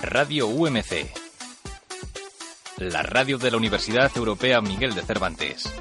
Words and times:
Radio 0.00 0.46
UMC. 0.46 1.10
La 2.78 3.02
radio 3.02 3.38
de 3.38 3.50
la 3.50 3.56
Universidad 3.56 4.10
Europea 4.14 4.60
Miguel 4.60 4.94
de 4.94 5.02
Cervantes. 5.02 5.72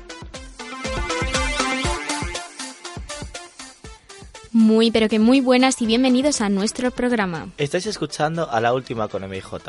Muy, 4.52 4.90
pero 4.90 5.10
que 5.10 5.20
muy 5.20 5.42
buenas 5.42 5.82
y 5.82 5.86
bienvenidos 5.86 6.42
a 6.42 6.50
nuestro 6.50 6.90
programa. 6.90 7.50
Estáis 7.58 7.86
escuchando 7.86 8.50
a 8.50 8.60
la 8.62 8.74
última 8.74 9.08
con 9.10 9.30
MIJ, 9.30 9.60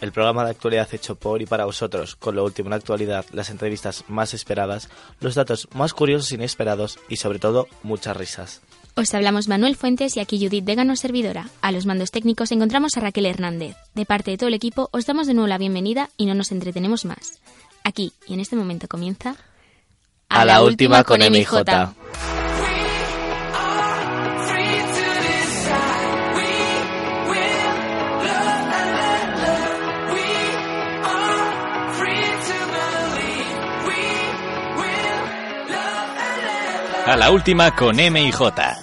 el 0.00 0.12
programa 0.12 0.44
de 0.44 0.50
actualidad 0.50 0.88
hecho 0.92 1.16
por 1.16 1.42
y 1.42 1.46
para 1.46 1.64
vosotros, 1.64 2.16
con 2.16 2.36
lo 2.36 2.44
último 2.44 2.66
en 2.66 2.70
la 2.70 2.76
actualidad, 2.76 3.24
las 3.32 3.50
entrevistas 3.50 4.04
más 4.08 4.34
esperadas, 4.34 4.88
los 5.20 5.34
datos 5.34 5.68
más 5.74 5.94
curiosos 5.94 6.30
e 6.32 6.36
inesperados 6.36 6.98
y 7.08 7.16
sobre 7.16 7.38
todo 7.38 7.68
muchas 7.82 8.16
risas. 8.16 8.62
Os 8.94 9.14
hablamos 9.14 9.46
Manuel 9.46 9.76
Fuentes 9.76 10.16
y 10.16 10.20
aquí 10.20 10.44
Judith 10.44 10.64
Degano, 10.64 10.96
servidora. 10.96 11.48
A 11.62 11.70
los 11.70 11.86
mandos 11.86 12.10
técnicos 12.10 12.50
encontramos 12.50 12.96
a 12.96 13.00
Raquel 13.00 13.26
Hernández. 13.26 13.76
De 13.94 14.04
parte 14.04 14.32
de 14.32 14.38
todo 14.38 14.48
el 14.48 14.54
equipo 14.54 14.88
os 14.92 15.06
damos 15.06 15.28
de 15.28 15.34
nuevo 15.34 15.46
la 15.46 15.58
bienvenida 15.58 16.10
y 16.16 16.26
no 16.26 16.34
nos 16.34 16.50
entretenemos 16.50 17.04
más. 17.04 17.38
Aquí 17.84 18.12
y 18.26 18.34
en 18.34 18.40
este 18.40 18.56
momento 18.56 18.88
comienza... 18.88 19.36
A, 20.28 20.44
la, 20.44 20.62
última, 20.62 21.04
con 21.04 21.20
MJ. 21.20 21.64
A 37.08 37.16
la 37.16 37.30
última 37.30 37.74
con 37.74 37.98
M 37.98 38.22
y 38.22 38.30
J. 38.30 38.82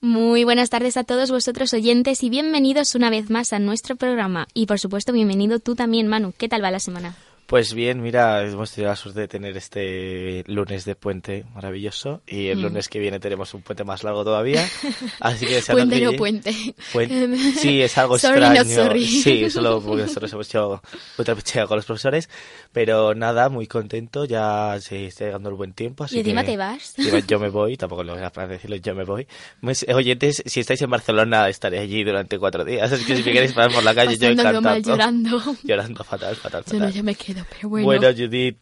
Muy 0.00 0.42
buenas 0.42 0.70
tardes 0.70 0.96
a 0.96 1.04
todos 1.04 1.30
vosotros 1.30 1.72
oyentes 1.72 2.24
y 2.24 2.30
bienvenidos 2.30 2.96
una 2.96 3.10
vez 3.10 3.30
más 3.30 3.52
a 3.52 3.60
nuestro 3.60 3.94
programa. 3.94 4.48
Y 4.54 4.66
por 4.66 4.80
supuesto, 4.80 5.12
bienvenido 5.12 5.60
tú 5.60 5.76
también, 5.76 6.08
Manu. 6.08 6.32
¿Qué 6.36 6.48
tal 6.48 6.64
va 6.64 6.72
la 6.72 6.80
semana? 6.80 7.14
Pues 7.46 7.74
bien, 7.74 8.00
mira, 8.00 8.42
hemos 8.42 8.72
tenido 8.72 8.90
la 8.90 8.96
suerte 8.96 9.20
de 9.20 9.28
tener 9.28 9.54
este 9.56 10.44
lunes 10.46 10.86
de 10.86 10.96
puente 10.96 11.44
maravilloso 11.54 12.22
y 12.26 12.48
el 12.48 12.58
Mm. 12.58 12.62
lunes 12.62 12.88
que 12.88 12.98
viene 12.98 13.20
tenemos 13.20 13.52
un 13.52 13.60
puente 13.60 13.84
más 13.84 14.02
largo 14.02 14.24
todavía. 14.24 14.66
Así 15.20 15.44
que 15.46 15.60
Puente 15.60 16.00
no 16.00 16.12
puente. 16.14 16.52
Puen- 16.92 17.36
Sí, 17.58 17.82
es 17.82 17.98
algo 17.98 18.18
Sorry, 18.18 18.40
extraño. 18.42 18.64
sorry. 18.74 19.06
Sí, 19.06 19.50
solo 19.50 19.80
porque 19.82 20.02
nosotros 20.04 20.32
hemos 20.32 20.48
hecho 20.48 20.82
otra 21.18 21.34
pechea 21.34 21.66
con 21.66 21.76
los 21.76 21.84
profesores. 21.84 22.30
Pero 22.72 23.14
nada, 23.14 23.50
muy 23.50 23.66
contento. 23.66 24.24
Ya 24.24 24.76
se 24.80 25.06
está 25.06 25.26
llegando 25.26 25.50
el 25.50 25.54
buen 25.54 25.74
tiempo. 25.74 26.04
Así 26.04 26.16
Y 26.16 26.20
encima 26.20 26.44
te 26.44 26.56
vas. 26.56 26.94
Yo 27.28 27.38
me 27.38 27.50
voy, 27.50 27.76
tampoco 27.76 28.02
lo 28.02 28.14
voy 28.16 28.22
a 28.24 28.46
decirlo, 28.46 28.76
yo 28.76 28.94
me 28.94 29.04
voy. 29.04 29.26
Pues, 29.60 29.84
oyentes, 29.94 30.42
si 30.46 30.60
estáis 30.60 30.80
en 30.82 30.90
Barcelona, 30.90 31.48
estaré 31.50 31.78
allí 31.78 32.04
durante 32.04 32.38
cuatro 32.38 32.64
días. 32.64 32.90
Así 32.90 33.04
que 33.04 33.16
si 33.16 33.22
me 33.22 33.32
queréis 33.32 33.52
parar 33.52 33.70
por 33.72 33.84
la 33.84 33.94
calle, 33.94 34.16
yo 34.18 34.28
encantado. 34.28 34.62
mal, 34.62 34.82
llorando. 34.82 35.42
Llorando 35.62 36.02
fatal, 36.04 36.34
fatal, 36.36 36.64
Yo 36.66 36.72
no, 36.74 36.78
fatal. 36.80 36.92
yo 36.94 37.04
me 37.04 37.14
quedo, 37.14 37.33
pero 37.50 37.68
bueno. 37.68 37.86
Bueno, 37.86 38.08
Judith, 38.16 38.58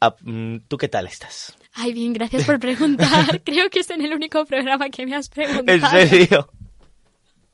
ah, 0.00 0.14
mm, 0.20 0.58
¿tú 0.68 0.76
qué 0.76 0.88
tal 0.88 1.06
estás? 1.06 1.56
Ay, 1.74 1.92
bien, 1.92 2.12
gracias 2.12 2.44
por 2.44 2.60
preguntar. 2.60 3.42
Creo 3.44 3.68
que 3.70 3.80
es 3.80 3.90
en 3.90 4.02
el 4.02 4.12
único 4.12 4.44
programa 4.44 4.88
que 4.90 5.06
me 5.06 5.16
has 5.16 5.28
preguntado. 5.28 5.98
¿En 5.98 6.08
serio? 6.08 6.48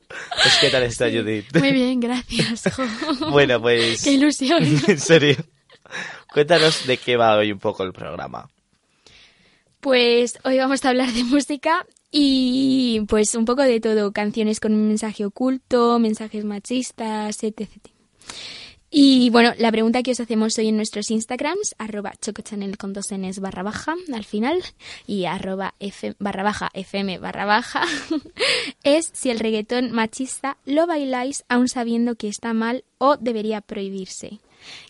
Pues, 0.09 0.59
¿qué 0.61 0.71
tal 0.71 0.83
estás, 0.83 1.13
Judith? 1.13 1.47
Muy 1.57 1.73
bien, 1.73 2.01
gracias. 2.01 2.65
jo. 2.75 2.85
Bueno, 3.31 3.61
pues... 3.61 4.03
Qué 4.03 4.13
ilusión. 4.13 4.63
en 4.63 4.99
serio. 4.99 5.37
Cuéntanos 6.33 6.87
de 6.87 6.97
qué 6.97 7.17
va 7.17 7.37
hoy 7.37 7.53
un 7.53 7.59
poco 7.59 7.83
el 7.83 7.93
programa. 7.93 8.49
Pues 9.81 10.39
hoy 10.45 10.59
vamos 10.59 10.85
a 10.85 10.91
hablar 10.91 11.11
de 11.13 11.25
música 11.25 11.87
y 12.11 13.01
pues 13.09 13.35
un 13.35 13.45
poco 13.45 13.63
de 13.63 13.81
todo, 13.81 14.13
canciones 14.13 14.61
con 14.61 14.75
un 14.75 14.89
mensaje 14.89 15.25
oculto, 15.25 15.99
mensajes 15.99 16.45
machistas, 16.45 17.43
etc. 17.43 17.69
Y 18.93 19.31
bueno, 19.31 19.53
la 19.57 19.71
pregunta 19.71 20.03
que 20.03 20.11
os 20.11 20.19
hacemos 20.19 20.59
hoy 20.59 20.67
en 20.67 20.77
nuestros 20.77 21.13
Instagrams, 21.13 21.77
arroba 21.79 22.13
chocochanel 22.21 22.77
con 22.77 22.93
dos 22.93 23.13
Ns 23.13 23.39
barra 23.39 23.63
baja 23.63 23.95
al 24.13 24.25
final 24.25 24.65
y 25.07 25.27
arroba 25.27 25.75
f 25.79 26.17
barra 26.19 26.43
baja 26.43 26.71
fm 26.75 27.19
barra 27.19 27.45
baja, 27.45 27.85
es 28.83 29.09
si 29.13 29.31
el 29.31 29.39
reggaetón 29.39 29.93
machista 29.93 30.57
lo 30.67 30.89
bailáis 30.89 31.45
aún 31.49 31.69
sabiendo 31.69 32.17
que 32.17 32.27
está 32.27 32.53
mal 32.53 32.83
o 32.99 33.17
debería 33.17 33.61
prohibirse. 33.61 34.41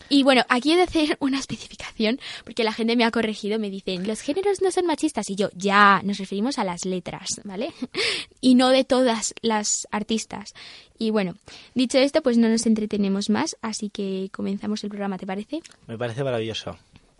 Y 0.09 0.23
bueno, 0.23 0.43
aquí 0.49 0.73
he 0.73 0.75
de 0.75 0.83
hacer 0.83 1.17
una 1.21 1.39
especificación, 1.39 2.19
porque 2.43 2.63
la 2.63 2.73
gente 2.73 2.95
me 2.95 3.05
ha 3.05 3.11
corregido, 3.11 3.59
me 3.59 3.69
dicen, 3.69 4.07
los 4.07 4.21
géneros 4.21 4.61
no 4.61 4.71
son 4.71 4.85
machistas, 4.85 5.29
y 5.29 5.35
yo, 5.35 5.49
ya, 5.53 6.01
nos 6.03 6.17
referimos 6.17 6.57
a 6.59 6.63
las 6.63 6.85
letras, 6.85 7.27
¿vale? 7.43 7.73
Y 8.41 8.55
no 8.55 8.69
de 8.69 8.83
todas 8.83 9.33
las 9.41 9.87
artistas. 9.91 10.53
Y 10.97 11.11
bueno, 11.11 11.35
dicho 11.75 11.97
esto, 11.99 12.21
pues 12.21 12.37
no 12.37 12.49
nos 12.49 12.65
entretenemos 12.65 13.29
más, 13.29 13.55
así 13.61 13.89
que 13.89 14.29
comenzamos 14.33 14.83
el 14.83 14.89
programa, 14.89 15.17
¿te 15.17 15.25
parece? 15.27 15.61
Me 15.87 15.97
parece 15.97 16.23
maravilloso. 16.23 16.77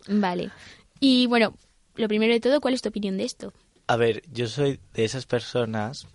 Vale. 0.07 0.49
Y 0.99 1.27
bueno, 1.27 1.53
lo 1.95 2.07
primero 2.07 2.33
de 2.33 2.39
todo, 2.39 2.59
¿cuál 2.61 2.73
es 2.73 2.81
tu 2.81 2.89
opinión 2.89 3.17
de 3.17 3.23
esto? 3.25 3.53
A 3.87 3.95
ver, 3.97 4.23
yo 4.31 4.47
soy 4.47 4.79
de 4.93 5.03
esas 5.05 5.25
personas... 5.25 6.07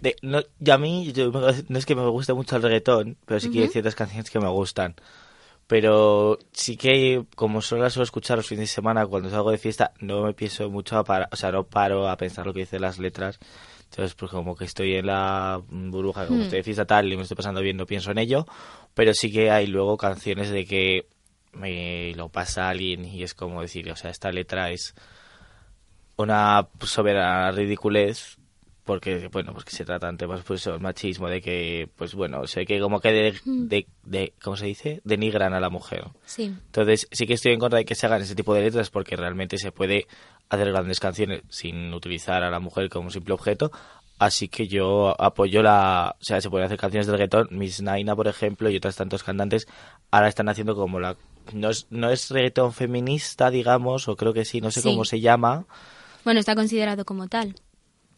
De, 0.00 0.16
no, 0.22 0.42
yo 0.58 0.74
a 0.74 0.78
mí 0.78 1.12
yo 1.12 1.30
me- 1.32 1.64
no 1.68 1.78
es 1.78 1.86
que 1.86 1.94
me 1.94 2.06
guste 2.08 2.34
mucho 2.34 2.56
el 2.56 2.62
reggaetón, 2.62 3.16
pero 3.26 3.40
sí 3.40 3.50
que 3.50 3.62
hay 3.62 3.68
ciertas 3.68 3.94
canciones 3.94 4.28
que 4.30 4.40
me 4.40 4.48
gustan. 4.48 4.94
Pero 5.66 6.38
sí 6.52 6.76
que, 6.76 7.24
como 7.36 7.62
solo 7.62 7.82
las 7.82 7.94
suelo 7.94 8.04
escuchar 8.04 8.36
los 8.36 8.46
fines 8.46 8.68
de 8.68 8.74
semana 8.74 9.06
cuando 9.06 9.30
salgo 9.30 9.50
de 9.50 9.58
fiesta, 9.58 9.92
no 10.00 10.22
me 10.22 10.34
pienso 10.34 10.68
mucho 10.70 10.98
a 10.98 11.04
parar, 11.04 11.28
o 11.32 11.36
sea, 11.36 11.52
no 11.52 11.64
paro 11.64 12.08
a 12.08 12.16
pensar 12.16 12.46
lo 12.46 12.52
que 12.52 12.60
dicen 12.60 12.82
las 12.82 12.98
letras. 12.98 13.38
Entonces, 13.84 14.14
pues 14.14 14.30
como 14.30 14.56
que 14.56 14.64
estoy 14.64 14.94
en 14.96 15.06
la 15.06 15.62
burbuja, 15.68 16.26
como 16.26 16.40
Hmm. 16.40 16.42
estoy 16.42 16.58
de 16.58 16.64
fiesta 16.64 16.84
tal 16.84 17.10
y 17.12 17.16
me 17.16 17.22
estoy 17.22 17.36
pasando 17.36 17.60
bien, 17.60 17.76
no 17.76 17.86
pienso 17.86 18.10
en 18.10 18.18
ello. 18.18 18.46
Pero 18.92 19.14
sí 19.14 19.32
que 19.32 19.50
hay 19.50 19.66
luego 19.66 19.96
canciones 19.96 20.50
de 20.50 20.66
que 20.66 21.06
me 21.52 22.12
lo 22.14 22.28
pasa 22.28 22.68
alguien 22.68 23.04
y 23.04 23.22
es 23.22 23.34
como 23.34 23.62
decir, 23.62 23.90
o 23.90 23.96
sea, 23.96 24.10
esta 24.10 24.30
letra 24.32 24.70
es 24.70 24.94
una 26.16 26.68
soberana 26.80 27.50
ridiculez 27.52 28.36
porque 28.84 29.28
bueno 29.28 29.52
pues 29.52 29.64
que 29.64 29.70
se 29.74 29.84
tratan 29.84 30.16
temas 30.18 30.42
pues 30.42 30.66
el 30.66 30.78
machismo 30.80 31.28
de 31.28 31.40
que 31.40 31.88
pues 31.96 32.14
bueno 32.14 32.46
sé 32.46 32.66
que 32.66 32.78
como 32.80 33.00
que 33.00 33.12
de, 33.12 33.34
de, 33.44 33.86
de- 34.04 34.32
cómo 34.42 34.56
se 34.56 34.66
dice 34.66 35.00
denigran 35.04 35.54
a 35.54 35.60
la 35.60 35.70
mujer 35.70 36.04
Sí. 36.26 36.44
entonces 36.66 37.08
sí 37.10 37.26
que 37.26 37.34
estoy 37.34 37.52
en 37.52 37.60
contra 37.60 37.78
de 37.78 37.84
que 37.86 37.94
se 37.94 38.06
hagan 38.06 38.20
ese 38.22 38.34
tipo 38.34 38.52
de 38.54 38.62
letras 38.62 38.90
porque 38.90 39.16
realmente 39.16 39.56
se 39.58 39.72
puede 39.72 40.06
hacer 40.50 40.70
grandes 40.70 41.00
canciones 41.00 41.42
sin 41.48 41.92
utilizar 41.94 42.42
a 42.42 42.50
la 42.50 42.60
mujer 42.60 42.90
como 42.90 43.10
simple 43.10 43.32
objeto 43.34 43.72
así 44.18 44.48
que 44.48 44.68
yo 44.68 45.20
apoyo 45.20 45.62
la 45.62 46.14
o 46.20 46.24
sea 46.24 46.40
se 46.40 46.50
pueden 46.50 46.66
hacer 46.66 46.78
canciones 46.78 47.06
de 47.06 47.12
reggaetón 47.12 47.48
Miss 47.52 47.80
Naina 47.80 48.14
por 48.14 48.28
ejemplo 48.28 48.68
y 48.68 48.76
otras 48.76 48.96
tantos 48.96 49.22
cantantes 49.24 49.66
ahora 50.10 50.28
están 50.28 50.48
haciendo 50.50 50.74
como 50.76 51.00
la 51.00 51.16
no 51.54 51.70
es 51.70 51.86
no 51.90 52.10
es 52.10 52.30
reggaetón 52.30 52.72
feminista 52.74 53.50
digamos 53.50 54.08
o 54.08 54.16
creo 54.16 54.32
que 54.34 54.44
sí 54.44 54.60
no 54.60 54.70
sé 54.70 54.82
Sí. 54.82 54.88
cómo 54.90 55.04
se 55.06 55.20
llama 55.20 55.64
Bueno, 56.24 56.38
está 56.40 56.54
considerado 56.54 57.04
como 57.04 57.28
tal. 57.28 57.54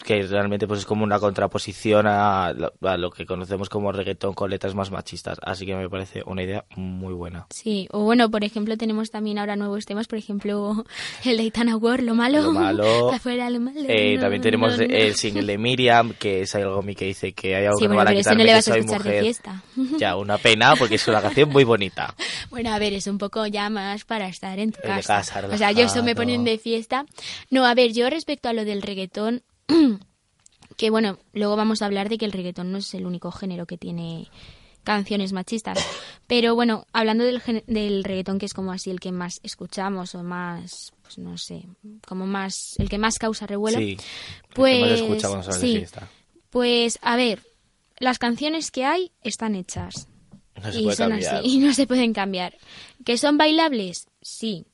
Que 0.05 0.23
realmente 0.23 0.67
pues 0.67 0.81
es 0.81 0.87
como 0.87 1.05
una 1.05 1.19
contraposición 1.19 2.07
a 2.07 2.53
lo, 2.53 2.73
a 2.89 2.97
lo 2.97 3.11
que 3.11 3.27
conocemos 3.27 3.69
como 3.69 3.93
reggaetón 3.93 4.35
con 4.35 4.51
letras 4.51 4.75
más 4.75 4.91
machistas. 4.91 5.39
Así 5.43 5.67
que 5.67 5.75
me 5.75 5.89
parece 5.89 6.23
una 6.27 6.43
idea 6.43 6.65
muy 6.77 7.15
buena. 7.15 7.47
Sí, 7.51 7.89
o 7.93 8.01
bueno, 8.01 8.31
por 8.31 8.45
ejemplo, 8.45 8.77
tenemos 8.77 9.11
también 9.11 9.39
ahora 9.39 9.57
nuevos 9.57 9.85
temas, 9.87 10.07
por 10.07 10.19
ejemplo, 10.19 10.85
el 11.25 11.37
de 11.37 11.43
Itana 11.45 11.77
War, 11.77 12.03
lo 12.03 12.15
malo. 12.15 12.43
Lo 12.43 12.53
malo. 12.53 13.11
Afuera 13.13 13.51
lo 13.51 13.61
malo. 13.61 13.81
Eh, 13.89 14.15
no, 14.17 14.21
también 14.23 14.43
tenemos 14.43 14.79
no, 14.79 14.87
no. 14.87 14.95
el 14.95 15.15
single 15.15 15.47
de 15.47 15.59
Miriam, 15.59 16.13
que 16.19 16.43
es 16.43 16.55
algo 16.55 16.83
que 16.83 17.05
dice 17.07 17.33
que 17.33 17.57
hay 17.57 17.65
algo 17.65 17.79
Sí, 17.79 17.85
que 17.85 17.89
me 17.89 17.95
bueno, 17.97 18.07
van 18.07 18.09
a 18.09 18.11
pero 18.11 18.21
eso 18.21 18.31
quitar 18.31 18.37
no 18.39 18.45
le 18.45 18.53
vas 18.53 18.69
a 18.69 18.77
escuchar 18.77 19.03
de 19.03 19.09
mujer. 19.09 19.23
fiesta. 19.23 19.63
Ya, 19.99 20.17
una 20.17 20.39
pena, 20.39 20.75
porque 20.77 20.97
es 20.97 21.09
una 21.09 21.21
canción 21.23 21.49
muy 21.51 21.65
bonita. 21.65 22.15
Bueno, 22.51 22.73
a 22.73 22.79
ver, 22.79 22.93
es 22.93 23.07
un 23.07 23.19
poco 23.19 23.47
ya 23.47 23.71
más 23.71 24.05
para 24.05 24.29
estar 24.29 24.59
en 24.59 24.73
tu 24.73 24.81
casa. 24.83 25.19
casa, 25.19 25.47
o 25.51 25.57
sea, 25.57 25.73
yo 25.73 25.85
eso 25.85 26.03
me 26.03 26.15
ponen 26.15 26.45
de 26.45 26.59
fiesta. 26.59 27.07
No, 27.51 27.65
a 27.67 27.75
ver, 27.75 27.93
yo 27.93 28.09
respecto 28.11 28.49
a 28.49 28.53
lo 28.53 28.65
del 28.65 28.83
reggaetón, 28.83 29.43
que 30.77 30.91
bueno, 30.91 31.19
luego 31.33 31.57
vamos 31.57 31.83
a 31.83 31.87
hablar 31.87 32.09
de 32.09 32.19
que 32.19 32.25
el 32.25 32.33
reggaetón 32.33 32.73
no 32.73 32.79
es 32.79 32.93
el 32.95 33.07
único 33.07 33.31
género 33.31 33.67
que 33.67 33.79
tiene 33.79 34.29
canciones 34.87 35.33
machistas. 35.33 35.79
Pero 36.27 36.55
bueno, 36.55 36.87
hablando 36.93 37.25
del, 37.25 37.43
del 37.67 38.05
reggaetón, 38.05 38.39
que 38.39 38.47
es 38.47 38.55
como 38.55 38.73
así 38.73 38.91
el 38.91 39.01
que 39.01 39.13
más 39.13 39.41
escuchamos 39.43 40.15
o 40.15 40.23
más, 40.23 40.93
pues 41.03 41.19
no 41.19 41.37
sé, 41.37 41.67
como 42.07 42.27
más, 42.27 42.77
el 42.79 42.89
que 42.89 42.97
más 42.97 43.19
causa 43.19 43.47
revuelo. 43.47 43.79
sí. 43.79 43.99
pues, 44.55 45.03
sí. 45.59 45.85
Pues 46.51 46.99
a 47.03 47.17
ver, 47.17 47.43
las 47.99 48.19
canciones 48.19 48.71
que 48.71 48.85
hay 48.85 49.13
están 49.23 49.57
hechas. 49.57 50.09
No 50.63 50.73
se 50.73 50.81
y 50.81 50.85
puede 50.85 50.97
son 50.97 51.11
cambiar. 51.11 51.35
así, 51.35 51.49
y 51.53 51.59
no 51.59 51.75
se 51.75 51.87
pueden 51.87 52.13
cambiar. 52.15 52.57
¿Que 53.05 53.19
son 53.19 53.37
bailables? 53.37 54.07
Sí. 54.23 54.67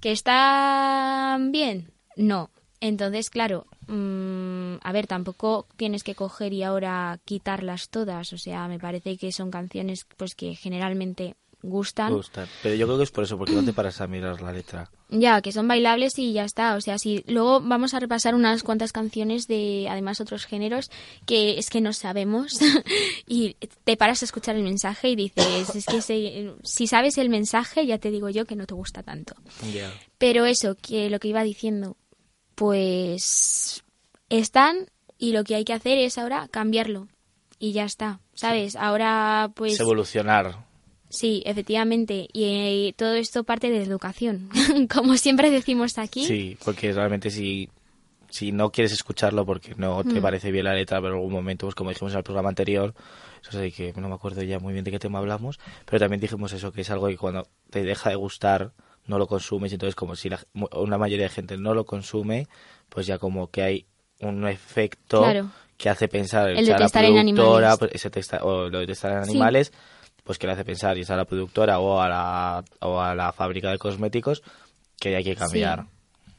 ¿Que 0.00 0.12
están 0.12 1.52
bien? 1.52 1.92
No. 2.16 2.50
Entonces, 2.80 3.30
claro, 3.30 3.66
mm, 3.88 4.76
a 4.82 4.92
ver, 4.92 5.06
tampoco 5.06 5.66
tienes 5.76 6.04
que 6.04 6.14
coger 6.14 6.52
y 6.52 6.62
ahora 6.62 7.18
quitarlas 7.24 7.88
todas. 7.88 8.32
O 8.32 8.38
sea, 8.38 8.68
me 8.68 8.78
parece 8.78 9.16
que 9.16 9.32
son 9.32 9.50
canciones 9.50 10.06
pues 10.16 10.34
que 10.34 10.54
generalmente 10.54 11.34
gustan. 11.60 12.12
Gustan. 12.12 12.46
Pero 12.62 12.76
yo 12.76 12.86
creo 12.86 12.98
que 12.98 13.02
es 13.04 13.10
por 13.10 13.24
eso, 13.24 13.36
porque 13.36 13.52
no 13.52 13.64
te 13.64 13.72
paras 13.72 14.00
a 14.00 14.06
mirar 14.06 14.40
la 14.40 14.52
letra. 14.52 14.88
Ya, 15.08 15.40
que 15.42 15.50
son 15.50 15.66
bailables 15.66 16.16
y 16.18 16.32
ya 16.32 16.44
está. 16.44 16.76
O 16.76 16.80
sea, 16.80 16.98
si 16.98 17.24
luego 17.26 17.60
vamos 17.60 17.94
a 17.94 17.98
repasar 18.00 18.36
unas 18.36 18.62
cuantas 18.62 18.92
canciones 18.92 19.48
de, 19.48 19.88
además, 19.90 20.20
otros 20.20 20.44
géneros 20.46 20.88
que 21.26 21.58
es 21.58 21.68
que 21.68 21.80
no 21.80 21.92
sabemos 21.92 22.60
y 23.26 23.54
te 23.84 23.96
paras 23.96 24.22
a 24.22 24.26
escuchar 24.26 24.54
el 24.54 24.62
mensaje 24.62 25.08
y 25.08 25.16
dices, 25.16 25.74
es 25.74 25.86
que 25.86 26.00
se- 26.00 26.52
si 26.62 26.86
sabes 26.86 27.18
el 27.18 27.28
mensaje, 27.28 27.84
ya 27.86 27.98
te 27.98 28.12
digo 28.12 28.28
yo 28.28 28.44
que 28.44 28.54
no 28.54 28.66
te 28.66 28.74
gusta 28.74 29.02
tanto. 29.02 29.34
Pero 30.18 30.44
eso, 30.44 30.76
que 30.80 31.10
lo 31.10 31.18
que 31.18 31.28
iba 31.28 31.42
diciendo, 31.42 31.96
pues 32.58 33.84
están 34.28 34.86
y 35.18 35.32
lo 35.32 35.44
que 35.44 35.54
hay 35.54 35.64
que 35.64 35.72
hacer 35.72 35.98
es 35.98 36.18
ahora 36.18 36.48
cambiarlo 36.50 37.08
y 37.58 37.72
ya 37.72 37.84
está, 37.84 38.20
¿sabes? 38.34 38.76
Ahora 38.76 39.50
pues 39.54 39.74
Es 39.74 39.80
evolucionar. 39.80 40.64
sí, 41.08 41.42
efectivamente, 41.46 42.28
y 42.32 42.44
eh, 42.88 42.94
todo 42.96 43.14
esto 43.14 43.44
parte 43.44 43.70
de 43.70 43.82
educación, 43.82 44.50
como 44.92 45.16
siempre 45.16 45.50
decimos 45.50 45.98
aquí. 45.98 46.24
Sí, 46.24 46.56
porque 46.64 46.92
realmente 46.92 47.30
si, 47.30 47.68
si 48.28 48.52
no 48.52 48.70
quieres 48.70 48.92
escucharlo 48.92 49.46
porque 49.46 49.74
no 49.76 50.02
Mm. 50.04 50.12
te 50.14 50.20
parece 50.20 50.50
bien 50.52 50.64
la 50.64 50.74
letra, 50.74 50.98
pero 51.00 51.14
en 51.14 51.18
algún 51.18 51.32
momento, 51.32 51.66
pues 51.66 51.74
como 51.74 51.90
dijimos 51.90 52.12
en 52.12 52.18
el 52.18 52.24
programa 52.24 52.48
anterior, 52.50 52.94
eso 53.42 53.60
sí 53.62 53.72
que 53.72 53.92
no 53.94 54.08
me 54.08 54.14
acuerdo 54.14 54.42
ya 54.42 54.58
muy 54.58 54.72
bien 54.72 54.84
de 54.84 54.90
qué 54.90 54.98
tema 54.98 55.18
hablamos, 55.20 55.58
pero 55.86 55.98
también 56.00 56.20
dijimos 56.20 56.52
eso, 56.52 56.70
que 56.72 56.82
es 56.82 56.90
algo 56.90 57.06
que 57.08 57.16
cuando 57.16 57.48
te 57.70 57.82
deja 57.82 58.10
de 58.10 58.16
gustar 58.16 58.72
no 59.08 59.18
lo 59.18 59.26
consumes, 59.26 59.72
entonces 59.72 59.94
como 59.96 60.14
si 60.14 60.28
la- 60.28 60.40
una 60.72 60.96
mayoría 60.98 61.24
de 61.26 61.30
gente 61.30 61.56
no 61.56 61.74
lo 61.74 61.84
consume, 61.84 62.46
pues 62.88 63.06
ya 63.06 63.18
como 63.18 63.50
que 63.50 63.62
hay 63.62 63.86
un 64.20 64.46
efecto 64.46 65.22
Claro. 65.22 65.50
que 65.76 65.88
hace 65.88 66.06
pensar 66.08 66.50
El 66.50 66.56
que 66.58 66.62
de 66.64 66.70
la 66.70 66.76
testar 66.78 67.04
en 67.04 67.12
productora, 67.14 67.72
animales. 67.72 67.78
pues, 67.78 68.12
testa- 68.12 68.44
o 68.44 68.68
lo 68.68 68.78
de 68.80 68.86
testar 68.86 69.12
en 69.18 69.24
Sí. 69.24 69.30
animales, 69.32 69.72
pues 70.24 70.38
que 70.38 70.46
le 70.46 70.52
hace 70.52 70.64
pensar 70.64 70.96
y 70.98 71.00
es 71.02 71.10
a 71.10 71.16
la 71.16 71.24
productora 71.24 71.78
o 71.80 72.00
a 72.00 72.08
la, 72.08 72.64
o 72.80 73.00
a 73.00 73.14
la 73.14 73.32
fábrica 73.32 73.70
de 73.70 73.78
cosméticos 73.78 74.42
que 75.00 75.16
hay 75.16 75.24
que 75.24 75.34
cambiar. 75.36 75.86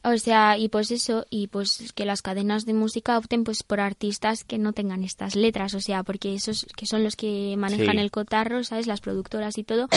O 0.02 0.16
sea, 0.16 0.56
y 0.56 0.68
pues 0.68 0.90
eso, 0.90 1.26
y 1.28 1.48
pues 1.48 1.92
que 1.94 2.06
las 2.06 2.22
cadenas 2.22 2.64
de 2.64 2.72
música 2.72 3.18
opten 3.18 3.44
pues 3.44 3.62
por 3.62 3.80
artistas 3.80 4.44
que 4.44 4.56
no 4.56 4.72
tengan 4.72 5.04
estas 5.04 5.36
letras, 5.36 5.74
o 5.74 5.80
sea, 5.80 6.02
porque 6.04 6.34
esos 6.34 6.66
que 6.76 6.86
son 6.86 7.04
los 7.04 7.16
que 7.16 7.54
manejan 7.58 7.96
Sí. 7.96 8.00
el 8.00 8.10
cotarro, 8.10 8.64
¿sabes? 8.64 8.86
Las 8.86 9.00
productoras 9.02 9.58
y 9.58 9.64
todo, 9.64 9.88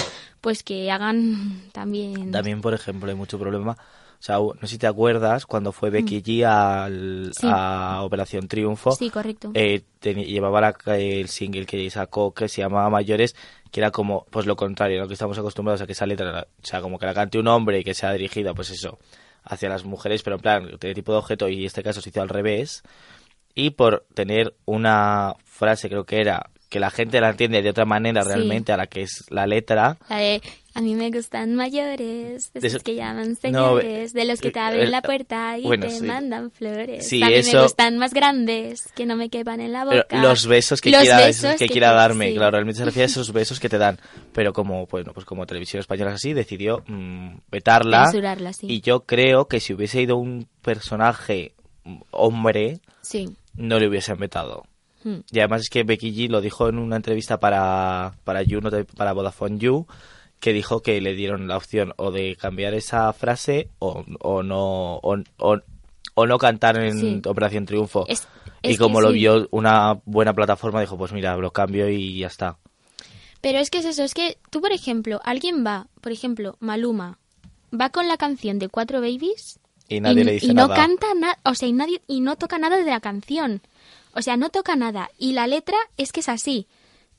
pues 0.42 0.62
que 0.64 0.92
hagan 0.92 1.62
también... 1.72 2.32
También, 2.32 2.60
por 2.62 2.74
ejemplo, 2.74 3.10
hay 3.10 3.16
mucho 3.16 3.40
problema. 3.40 3.78
O 4.20 4.26
sea, 4.26 4.38
no 4.38 4.54
sé 4.62 4.68
si 4.68 4.78
te 4.78 4.88
acuerdas 4.88 5.46
cuando 5.46 5.72
fue 5.74 5.90
Becky 5.90 6.22
G 6.22 6.44
al, 6.46 7.28
Mm. 7.30 7.32
Sí. 7.34 7.48
a 7.50 8.02
Operación 8.04 8.48
Triunfo. 8.48 8.92
Sí, 8.94 9.10
correcto. 9.10 9.52
eh, 9.54 9.84
llevaba 10.02 10.62
la- 10.62 10.98
el 10.98 11.28
single 11.30 11.66
que 11.66 11.90
sacó 11.90 12.34
que 12.34 12.48
se 12.50 12.62
llamaba 12.62 12.90
Mayores, 12.90 13.36
que 13.72 13.80
era 13.82 13.92
como 13.92 14.26
pues 14.30 14.46
lo 14.46 14.56
contrario, 14.56 15.00
lo 15.02 15.08
que 15.08 15.14
estamos 15.14 15.38
acostumbrados 15.38 15.82
a 15.82 15.86
que 15.86 15.92
esa 15.94 16.06
letra, 16.06 16.46
o 16.62 16.66
sea, 16.66 16.82
como 16.82 17.00
que 17.00 17.06
la 17.06 17.14
cante 17.14 17.40
un 17.40 17.48
hombre 17.48 17.80
y 17.80 17.84
que 17.84 17.94
sea 17.94 18.12
dirigida, 18.14 18.54
pues 18.54 18.70
eso, 18.70 18.98
hacia 19.44 19.70
las 19.70 19.84
mujeres, 19.86 20.24
pero 20.24 20.38
en 20.38 20.42
plan, 20.42 20.78
de 20.80 20.94
tipo 20.94 21.12
de 21.12 21.18
objeto, 21.20 21.50
y 21.50 21.62
en 21.62 21.66
este 21.66 21.84
caso 21.84 22.02
se 22.02 22.10
hizo 22.10 22.22
al 22.22 22.30
revés. 22.30 22.84
Y 23.56 23.72
por 23.72 24.06
tener 24.14 24.56
una 24.66 25.36
frase, 25.44 25.90
creo 25.90 26.06
que 26.06 26.22
era, 26.22 26.50
que 26.74 26.80
la 26.80 26.90
gente 26.90 27.22
la 27.22 27.30
entiende 27.30 27.62
de 27.62 27.70
otra 27.70 27.86
manera 27.86 28.24
Sí. 28.24 28.30
realmente 28.30 28.72
a 28.74 28.78
la 28.78 28.88
que 28.88 29.04
es 29.04 29.26
la 29.30 29.46
letra, 29.46 29.96
La 30.10 30.18
de, 30.18 30.42
a 30.74 30.82
mí 30.82 30.96
me 30.96 31.12
gustan 31.12 31.54
mayores, 31.54 32.52
de 32.52 32.60
esos 32.60 32.64
eso- 32.64 32.80
que 32.84 32.96
llaman 32.96 33.30
No, 33.30 33.36
señores, 33.36 34.12
de 34.14 34.26
los 34.26 34.42
que 34.42 34.50
te 34.50 34.60
abren 34.60 34.88
eh, 34.88 34.90
la 34.90 35.04
puerta 35.04 35.56
y 35.60 35.62
bueno, 35.62 35.86
te 35.86 35.92
sí. 36.00 36.04
mandan 36.04 36.50
flores. 36.50 37.08
Sí, 37.08 37.22
a 37.22 37.28
mí 37.28 37.34
eso- 37.36 37.58
me 37.58 37.64
gustan 37.64 38.00
más 38.00 38.12
grandes, 38.16 38.82
que 38.96 39.06
no 39.06 39.16
me 39.16 39.30
quepan 39.30 39.60
en 39.62 39.72
la 39.72 39.86
boca. 39.86 40.20
los 40.20 40.48
besos 40.48 40.82
que 40.82 40.90
Los 40.90 41.02
quiera, 41.02 41.18
besos 41.18 41.44
esos 41.46 41.60
que 41.60 41.68
que 41.68 41.72
quiera 41.74 41.90
te- 41.92 41.96
darme, 41.96 42.30
sí. 42.30 42.34
claro, 42.34 42.52
realmente 42.52 42.80
se 42.80 42.86
refiere 42.86 43.04
a 43.04 43.06
esos 43.06 43.32
besos 43.34 43.60
que 43.60 43.70
te 43.70 43.78
dan. 43.78 44.00
Pero 44.34 44.52
como, 44.52 44.88
bueno, 44.88 45.14
pues 45.14 45.28
como 45.28 45.46
Televisión 45.46 45.80
Española 45.80 46.10
es 46.10 46.16
así, 46.16 46.34
decidió 46.34 46.84
mm, 46.88 47.36
vetarla. 47.52 48.12
Y 48.64 48.82
yo 48.82 49.02
creo 49.06 49.48
que 49.48 49.60
si 49.60 49.74
hubiese 49.76 50.02
ido 50.02 50.18
un 50.18 50.48
personaje 50.64 51.54
mm, 51.84 52.02
hombre, 52.10 52.80
no 53.56 53.78
le 53.78 53.88
hubiesen 53.88 54.18
vetado. 54.18 54.64
Hmm. 55.04 55.20
Y 55.32 55.40
además 55.40 55.62
es 55.62 55.70
que 55.70 55.84
Becky 55.84 56.12
G 56.14 56.30
lo 56.30 56.42
dijo 56.42 56.70
en 56.70 56.78
una 56.80 56.96
entrevista 56.96 57.40
para, 57.40 58.14
para 58.24 58.42
You, 58.44 58.62
para 58.96 59.14
Vodafone 59.14 59.58
You, 59.60 59.86
que 60.40 60.54
dijo 60.54 60.82
que 60.82 61.00
le 61.02 61.14
dieron 61.16 61.48
la 61.48 61.58
opción 61.58 61.94
o 61.98 62.12
de 62.12 62.36
cambiar 62.36 62.74
esa 62.74 63.12
frase 63.14 63.70
o, 63.80 64.04
o 64.22 64.44
no 64.44 64.96
o, 64.96 65.16
o- 65.38 65.62
o 66.16 66.28
no 66.28 66.38
cantar 66.38 66.78
en 66.78 67.00
Sí. 67.00 67.22
Operación 67.26 67.66
Triunfo. 67.66 68.06
Es- 68.08 68.28
y 68.62 68.78
como 68.78 69.02
lo 69.02 69.10
sí. 69.10 69.16
vio 69.16 69.48
una 69.52 70.00
buena 70.06 70.34
plataforma, 70.34 70.80
dijo, 70.80 70.98
pues 70.98 71.12
mira, 71.12 71.36
lo 71.38 71.52
cambio 71.52 71.90
y 71.90 72.20
ya 72.20 72.28
está. 72.28 72.58
Pero 73.42 73.60
es 73.60 73.70
que 73.70 73.80
es 73.80 73.86
eso, 73.86 74.04
es 74.04 74.14
que 74.14 74.38
tú, 74.52 74.62
por 74.62 74.72
ejemplo, 74.72 75.20
alguien 75.26 75.66
va, 75.66 75.88
por 76.02 76.12
ejemplo, 76.14 76.56
Maluma, 76.62 77.18
va 77.78 77.90
con 77.90 78.08
la 78.08 78.16
canción 78.18 78.60
de 78.60 78.70
Cuatro 78.70 79.02
Babies 79.02 79.60
Y 79.90 80.00
nadie 80.00 80.22
y, 80.22 80.24
le 80.24 80.32
dice 80.34 80.46
y 80.46 80.54
no 80.54 80.70
canta 80.70 81.08
nada, 81.14 81.40
o 81.44 81.56
sea, 81.56 81.68
y, 81.68 81.74
nadie, 81.74 82.02
y 82.08 82.22
no 82.22 82.38
toca 82.38 82.58
nada 82.58 82.78
de 82.78 82.86
la 82.90 83.02
canción. 83.02 83.62
O 84.14 84.22
sea, 84.22 84.38
no 84.38 84.50
toca 84.50 84.76
nada. 84.76 85.10
Y 85.18 85.34
la 85.34 85.48
letra 85.48 85.78
es 85.98 86.12
que 86.12 86.22
es 86.22 86.30
así. 86.30 86.68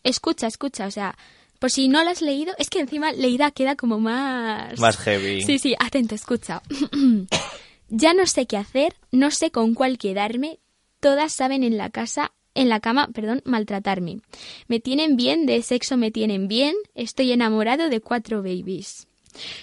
Escucha, 0.03 0.47
escucha, 0.47 0.87
o 0.87 0.91
sea, 0.91 1.17
por 1.59 1.71
si 1.71 1.89
no 1.89 2.05
la 2.05 2.11
has 2.11 2.23
leído, 2.23 2.55
es 2.59 2.69
que 2.69 2.81
encima 2.81 3.13
leída 3.13 3.51
queda 3.51 3.77
como 3.77 3.99
más... 3.99 4.79
Más 4.79 4.97
heavy. 4.99 5.43
Sí, 5.43 5.59
sí, 5.59 5.75
atento, 5.79 6.15
escucha. 6.15 6.63
ya 7.89 8.15
no 8.15 8.27
sé 8.27 8.47
qué 8.47 8.57
hacer, 8.57 8.95
no 9.13 9.31
sé 9.31 9.51
con 9.51 9.75
cuál 9.75 9.99
quedarme, 9.99 10.59
todas 11.01 11.33
saben 11.33 11.65
en 11.65 11.77
la 11.77 11.91
casa, 11.91 12.33
en 12.55 12.69
la 12.69 12.81
cama, 12.81 13.09
perdón, 13.09 13.43
maltratarme. 13.45 14.21
Me 14.69 14.81
tienen 14.81 15.17
bien, 15.17 15.47
de 15.47 15.63
sexo 15.63 15.97
me 15.97 16.11
tienen 16.11 16.49
bien, 16.49 16.75
estoy 16.95 17.33
enamorado 17.33 17.89
de 17.89 18.01
cuatro 18.01 18.43
babies. 18.43 19.07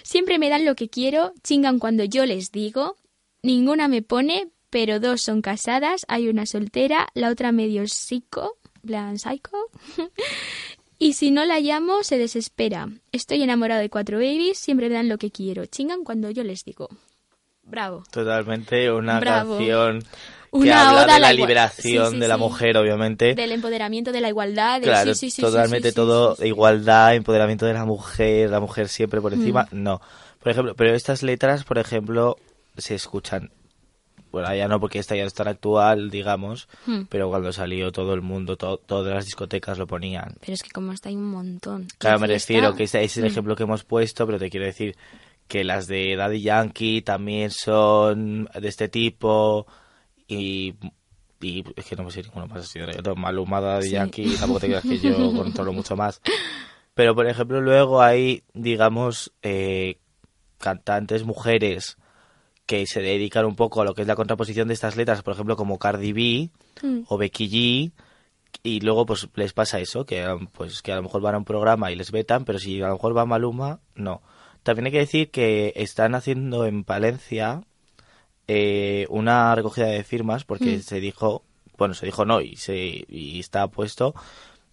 Siempre 0.02 0.38
me 0.38 0.50
dan 0.50 0.64
lo 0.64 0.74
que 0.74 0.88
quiero, 0.88 1.32
chingan 1.42 1.78
cuando 1.78 2.04
yo 2.04 2.26
les 2.26 2.52
digo, 2.52 2.96
ninguna 3.42 3.88
me 3.88 4.02
pone, 4.02 4.48
pero 4.72 4.98
dos 5.00 5.20
son 5.20 5.42
casadas, 5.42 6.06
hay 6.08 6.28
una 6.28 6.46
soltera, 6.46 7.06
la 7.12 7.28
otra 7.28 7.52
medio 7.52 7.86
psico, 7.86 8.56
plan 8.84 9.18
psycho. 9.18 9.50
y 10.98 11.12
si 11.12 11.30
no 11.30 11.44
la 11.44 11.60
llamo, 11.60 12.02
se 12.02 12.16
desespera. 12.16 12.88
Estoy 13.12 13.42
enamorado 13.42 13.82
de 13.82 13.90
cuatro 13.90 14.16
babies, 14.16 14.58
siempre 14.58 14.88
me 14.88 14.94
dan 14.94 15.10
lo 15.10 15.18
que 15.18 15.30
quiero, 15.30 15.66
chingan 15.66 16.04
cuando 16.04 16.30
yo 16.30 16.42
les 16.42 16.64
digo. 16.64 16.88
Bravo. 17.64 18.02
Totalmente 18.10 18.90
una 18.90 19.20
Bravo. 19.20 19.56
canción 19.56 20.00
que 20.00 20.08
Una 20.58 20.88
habla 20.88 21.04
oda 21.04 21.14
de 21.14 21.20
la 21.20 21.32
liberación 21.34 22.06
Sí, 22.06 22.14
sí, 22.14 22.20
de 22.20 22.28
la 22.28 22.34
sí. 22.36 22.40
mujer, 22.40 22.76
obviamente. 22.78 23.34
Del 23.34 23.52
empoderamiento, 23.52 24.10
de 24.10 24.20
la 24.22 24.28
igualdad, 24.30 24.80
de 24.80 24.86
Claro, 24.86 25.14
sí, 25.14 25.20
sí, 25.30 25.36
sí, 25.36 25.42
totalmente 25.42 25.92
todo, 25.92 26.34
igualdad, 26.44 27.14
empoderamiento 27.14 27.66
de 27.66 27.74
la 27.74 27.84
mujer, 27.84 28.48
la 28.50 28.60
mujer 28.60 28.88
siempre 28.88 29.20
Mm. 29.20 29.22
por 29.22 29.34
encima, 29.34 29.68
no. 29.70 30.00
Por 30.42 30.50
ejemplo, 30.52 30.74
pero 30.74 30.94
estas 30.94 31.22
letras, 31.22 31.64
por 31.64 31.78
ejemplo, 31.78 32.36
se 32.76 32.94
escuchan, 32.94 33.50
bueno, 34.32 34.52
ya 34.54 34.66
no 34.66 34.80
porque 34.80 34.98
esta 34.98 35.14
ya 35.14 35.24
es 35.24 35.34
tan 35.34 35.46
actual, 35.46 36.10
digamos, 36.10 36.68
Hmm. 36.86 37.02
pero 37.08 37.28
cuando 37.28 37.52
salió 37.52 37.92
todo 37.92 38.14
el 38.14 38.22
mundo, 38.22 38.56
to- 38.56 38.78
todas 38.78 39.14
las 39.14 39.26
discotecas 39.26 39.78
lo 39.78 39.86
ponían. 39.86 40.34
Pero 40.40 40.54
es 40.54 40.62
que 40.62 40.70
como 40.70 40.92
está 40.92 41.10
hay 41.10 41.16
un 41.16 41.30
montón. 41.30 41.86
Claro, 41.98 42.16
¿Qué 42.16 42.20
me 42.22 42.26
refiero 42.28 42.74
que 42.74 42.84
este 42.84 43.04
es 43.04 43.16
el 43.18 43.24
Mm. 43.24 43.26
ejemplo 43.26 43.54
que 43.56 43.62
hemos 43.64 43.84
puesto, 43.84 44.26
pero 44.26 44.38
te 44.38 44.50
quiero 44.50 44.66
decir 44.66 44.96
que 45.46 45.62
las 45.64 45.86
de 45.86 46.16
Daddy 46.16 46.40
Yankee 46.42 47.02
también 47.02 47.50
son 47.50 48.48
de 48.58 48.68
este 48.68 48.88
tipo 48.88 49.66
y, 50.26 50.74
y 51.40 51.62
es 51.76 51.84
que 51.84 51.94
no 51.96 52.04
me 52.04 52.10
sé 52.10 52.22
ninguno 52.22 52.46
más 52.46 52.62
así 52.64 52.78
de 52.78 52.86
reggaetón. 52.86 53.20
Maluma, 53.20 53.60
Daddy 53.60 53.86
Sí. 53.88 53.90
Yankee, 53.92 54.34
tampoco 54.38 54.60
te 54.60 54.66
creas 54.68 54.82
que 54.84 54.98
yo 54.98 55.12
controlo 55.34 55.72
mucho 55.74 55.94
más. 55.94 56.22
Pero, 56.94 57.14
por 57.14 57.26
ejemplo, 57.26 57.60
luego 57.60 58.00
hay, 58.02 58.42
digamos, 58.54 59.32
eh, 59.42 59.98
cantantes 60.58 61.24
mujeres 61.24 61.96
que 62.66 62.86
se 62.86 63.00
dedican 63.00 63.44
un 63.44 63.56
poco 63.56 63.80
a 63.82 63.84
lo 63.84 63.94
que 63.94 64.02
es 64.02 64.08
la 64.08 64.14
contraposición 64.16 64.68
de 64.68 64.74
estas 64.74 64.96
letras, 64.96 65.22
por 65.22 65.34
ejemplo, 65.34 65.56
como 65.56 65.78
Cardi 65.78 66.12
B 66.12 66.50
Mm. 66.82 67.02
o 67.08 67.18
Becky 67.18 67.48
G, 67.48 67.92
y 68.62 68.80
luego 68.80 69.06
pues 69.06 69.28
les 69.34 69.52
pasa 69.52 69.78
eso, 69.80 70.04
que 70.06 70.24
pues 70.52 70.82
que 70.82 70.92
a 70.92 70.96
lo 70.96 71.02
mejor 71.02 71.20
van 71.22 71.34
a 71.34 71.38
un 71.38 71.44
programa 71.44 71.90
y 71.92 71.96
les 71.96 72.10
vetan, 72.10 72.44
pero 72.44 72.58
si 72.58 72.80
a 72.82 72.88
lo 72.88 72.94
mejor 72.94 73.16
va 73.16 73.24
Maluma, 73.26 73.80
no. 73.94 74.22
También 74.62 74.86
hay 74.86 74.92
que 74.92 74.98
decir 74.98 75.30
que 75.30 75.72
están 75.76 76.14
haciendo 76.14 76.66
en 76.66 76.84
Palencia 76.84 77.62
eh, 78.48 79.06
una 79.10 79.54
recogida 79.54 79.86
de 79.86 80.04
firmas 80.04 80.44
porque 80.44 80.78
Mm. 80.78 80.82
se 80.82 81.00
dijo, 81.00 81.44
bueno, 81.78 81.94
se 81.94 82.06
dijo 82.06 82.24
no 82.24 82.40
y 82.40 82.56
se 82.56 83.04
y 83.08 83.38
está 83.40 83.68
puesto 83.68 84.14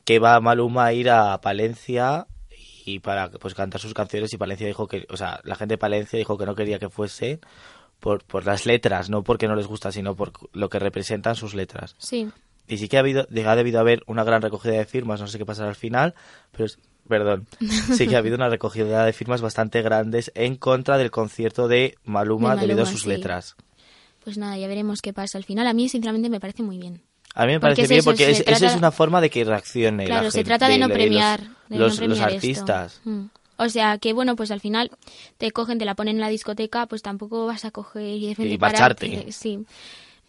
que 0.06 0.20
va 0.20 0.40
Maluma 0.40 0.86
a 0.86 0.94
ir 0.94 1.10
a 1.10 1.40
Palencia 1.42 2.28
y 2.86 3.00
para 3.00 3.30
pues 3.30 3.54
cantar 3.54 3.80
sus 3.82 3.94
canciones 3.94 4.34
y 4.34 4.38
Palencia 4.38 4.66
dijo 4.68 4.88
que, 4.88 5.06
o 5.10 5.18
sea, 5.18 5.40
la 5.44 5.56
gente 5.56 5.74
de 5.74 5.78
Palencia 5.78 6.18
dijo 6.18 6.38
que 6.38 6.46
no 6.48 6.56
quería 6.56 6.80
que 6.80 6.90
fuese 6.90 7.40
por, 8.00 8.24
por 8.24 8.46
las 8.46 8.66
letras, 8.66 9.10
no 9.10 9.24
porque 9.24 9.48
no 9.48 9.56
les 9.56 9.68
gusta, 9.68 9.92
sino 9.92 10.16
por 10.16 10.32
lo 10.54 10.70
que 10.70 10.80
representan 10.80 11.36
sus 11.36 11.54
letras. 11.54 11.96
Sí. 11.98 12.30
Y 12.68 12.78
sí 12.78 12.88
que 12.88 12.98
ha 12.98 13.00
habido, 13.00 13.28
ha 13.46 13.56
debido 13.56 13.80
haber 13.80 14.04
una 14.06 14.24
gran 14.24 14.42
recogida 14.42 14.74
de 14.74 14.86
firmas, 14.86 15.20
no 15.20 15.28
sé 15.28 15.38
qué 15.38 15.46
pasará 15.46 15.70
al 15.70 15.76
final, 15.76 16.14
pero 16.52 16.66
es- 16.66 16.78
perdón, 17.08 17.48
sí 17.98 18.08
que 18.08 18.16
ha 18.16 18.20
habido 18.20 18.36
una 18.36 18.50
recogida 18.50 19.04
de 19.06 19.14
firmas 19.14 19.42
bastante 19.42 19.82
grandes 19.82 20.32
en 20.36 20.56
contra 20.56 20.98
del 20.98 21.10
concierto 21.12 21.68
de 21.68 21.96
Maluma, 22.04 22.56
De 22.56 22.62
debido 22.68 22.84
a 22.84 22.86
sus 22.86 23.02
sí. 23.04 23.10
letras. 23.10 23.56
pues 24.24 24.38
nada, 24.38 24.58
ya 24.58 24.68
veremos 24.68 25.02
qué 25.02 25.12
pasa 25.14 25.38
al 25.40 25.44
final. 25.46 25.66
A 25.66 25.74
mí, 25.74 25.90
sinceramente, 25.90 26.30
me 26.30 26.40
parece 26.40 26.62
muy 26.62 26.78
bien. 26.78 27.02
A 27.36 27.46
mí 27.46 27.54
me 27.54 27.60
parece 27.60 27.88
bien 27.88 28.04
porque 28.04 28.26
se 28.26 28.32
es- 28.32 28.44
eso 28.48 28.66
es 28.68 28.76
una 28.76 28.92
forma 28.92 29.22
de 29.22 29.30
que 29.30 29.44
reaccione 29.44 30.04
la 30.04 30.10
Claro, 30.10 30.32
se 30.32 30.40
gente, 30.40 30.48
trata 30.50 30.68
de 30.68 30.78
no 30.78 30.88
los- 30.88 30.96
premiar, 30.98 31.40
de 31.42 31.78
no 31.78 31.78
los, 31.80 31.92
los 31.94 31.98
premiar 31.98 32.18
esto. 32.30 32.36
artistas. 32.36 33.02
Mm. 33.06 33.26
O 33.60 33.70
sea, 33.70 33.98
que 34.00 34.14
bueno, 34.14 34.36
pues 34.36 34.50
al 34.52 34.62
final 34.62 34.90
te 35.38 35.52
cogen, 35.52 35.78
te 35.78 35.86
la 35.86 35.94
ponen 35.94 36.16
en 36.16 36.22
la 36.22 36.30
discoteca, 36.30 36.86
pues 36.88 37.02
tampoco 37.02 37.46
vas 37.46 37.66
a 37.66 37.72
coger 37.72 38.16
y 38.18 38.34
Y 38.38 38.58
pararte, 38.58 39.32
Sí. 39.32 39.60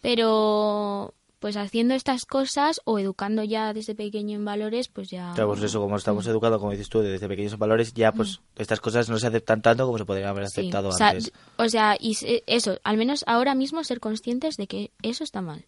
Pero 0.01 1.13
pues 1.39 1.57
haciendo 1.57 1.95
estas 1.95 2.25
cosas 2.25 2.81
o 2.85 2.99
educando 2.99 3.43
ya 3.43 3.73
desde 3.73 3.95
pequeño 3.95 4.35
en 4.35 4.45
valores, 4.45 4.89
pues 4.89 5.09
ya... 5.09 5.31
Claro, 5.33 5.49
pues 5.49 5.63
eso, 5.63 5.79
como 5.79 5.95
Mm. 5.95 5.97
estamos 5.97 6.27
educados, 6.27 6.59
como 6.59 6.69
dices 6.71 6.87
tú, 6.87 6.99
desde 6.99 7.27
pequeños 7.27 7.57
valores, 7.57 7.93
ya 7.95 8.11
pues 8.11 8.41
estas 8.57 8.79
cosas 8.79 9.09
no 9.09 9.17
se 9.17 9.25
aceptan 9.25 9.63
tanto 9.63 9.85
como 9.87 9.97
se 9.97 10.05
podrían 10.05 10.29
haber 10.29 10.47
Sí. 10.49 10.59
aceptado 10.61 10.89
o 10.89 10.91
sea, 10.91 11.07
antes. 11.09 11.31
o 11.57 11.67
sea, 11.67 11.97
y 11.99 12.13
se- 12.13 12.43
eso, 12.45 12.77
al 12.83 12.97
menos 12.97 13.23
ahora 13.25 13.55
mismo 13.55 13.83
ser 13.83 13.99
conscientes 13.99 14.55
de 14.57 14.67
que 14.67 14.91
eso 15.01 15.23
está 15.23 15.41
mal. 15.41 15.65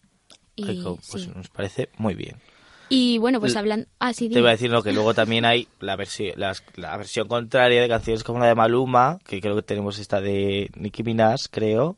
Y, 0.54 0.68
Ay, 0.68 0.80
co- 0.82 0.98
pues 1.10 1.24
sí. 1.24 1.32
nos 1.34 1.48
parece 1.48 1.88
muy 1.98 2.14
bien. 2.14 2.36
Y 2.88 3.18
bueno, 3.18 3.40
pues 3.40 3.56
hablando... 3.56 3.86
Ah, 3.98 4.12
sí, 4.12 4.28
Te 4.28 4.38
iba 4.38 4.48
a 4.50 4.52
decir 4.52 4.70
lo 4.70 4.82
que 4.82 4.92
luego 4.92 5.14
también 5.14 5.44
hay 5.44 5.68
la 5.80 5.96
versión 5.96 6.32
las- 6.36 6.62
la 6.76 6.96
versión 6.96 7.26
contraria 7.28 7.80
de 7.82 7.88
canciones 7.88 8.22
como 8.24 8.38
la 8.38 8.46
de 8.46 8.54
Maluma, 8.54 9.18
que 9.26 9.40
creo 9.40 9.56
que 9.56 9.62
tenemos 9.62 9.98
esta 9.98 10.20
de 10.20 10.70
Nicki 10.76 11.02
Minaj, 11.02 11.42
creo. 11.50 11.96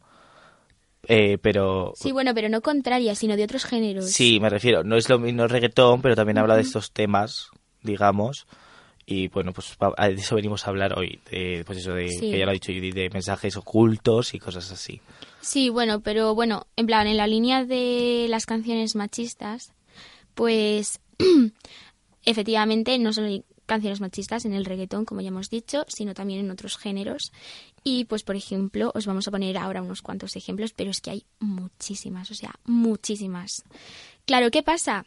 Eh, 1.09 1.39
pero 1.41 1.93
Sí, 1.97 2.11
bueno, 2.13 2.35
pero 2.35 2.49
no 2.49 2.61
contraria, 2.63 3.15
sino 3.15 3.37
de 3.37 3.45
otros 3.45 3.65
géneros. 3.65 4.07
sí, 4.11 4.41
me 4.41 4.49
refiero, 4.51 4.83
no 4.83 4.97
es 4.97 5.09
lo 5.09 5.19
mismo 5.19 5.47
reggaetón, 5.47 6.03
pero 6.03 6.17
también 6.17 6.39
habla 6.39 6.57
de 6.57 6.63
estos 6.63 6.91
temas, 6.91 7.51
digamos. 7.83 8.47
Y 9.09 9.29
bueno, 9.29 9.53
pues 9.53 9.77
de 9.79 10.15
eso 10.15 10.35
venimos 10.35 10.67
a 10.67 10.71
hablar 10.71 10.99
hoy, 10.99 11.21
de, 11.31 11.63
pues 11.65 11.79
eso 11.79 11.93
de, 11.95 12.09
Sí. 12.09 12.29
que 12.33 12.39
ya 12.41 12.45
lo 12.45 12.51
ha 12.51 12.55
dicho 12.55 12.73
Judy, 12.73 12.91
de 12.91 13.09
mensajes 13.11 13.57
ocultos 13.57 14.35
y 14.35 14.41
cosas 14.41 14.73
así. 14.73 15.01
Sí, 15.41 15.69
bueno, 15.69 16.01
pero 16.01 16.35
bueno, 16.35 16.67
en 16.75 16.87
plan, 16.87 17.07
en 17.07 17.17
la 17.17 17.29
línea 17.29 17.65
de 17.65 18.27
las 18.29 18.47
canciones 18.47 18.97
machistas, 18.97 19.73
pues 20.37 21.01
efectivamente 22.25 22.99
no 22.99 23.13
solo 23.13 23.27
hay 23.29 23.45
canciones 23.67 24.01
machistas 24.01 24.45
en 24.45 24.53
el 24.53 24.65
reggaetón, 24.65 25.05
como 25.05 25.21
ya 25.23 25.29
hemos 25.29 25.51
dicho, 25.51 25.85
sino 25.89 26.15
también 26.15 26.41
en 26.41 26.51
otros 26.53 26.77
géneros. 26.77 27.33
Y 27.83 28.05
pues, 28.05 28.23
por 28.23 28.37
ejemplo, 28.37 28.93
os 28.95 29.07
vamos 29.07 29.27
a 29.27 29.31
poner 29.33 29.57
ahora 29.59 29.83
unos 29.83 30.03
cuantos 30.03 30.37
ejemplos, 30.37 30.73
pero 30.73 30.91
es 30.91 31.01
que 31.01 31.11
hay 31.11 31.25
muchísimas, 31.41 32.31
o 32.31 32.35
sea, 32.35 32.55
muchísimas. 32.65 33.65
Claro, 34.25 34.51
¿qué 34.53 34.63
pasa? 34.63 35.05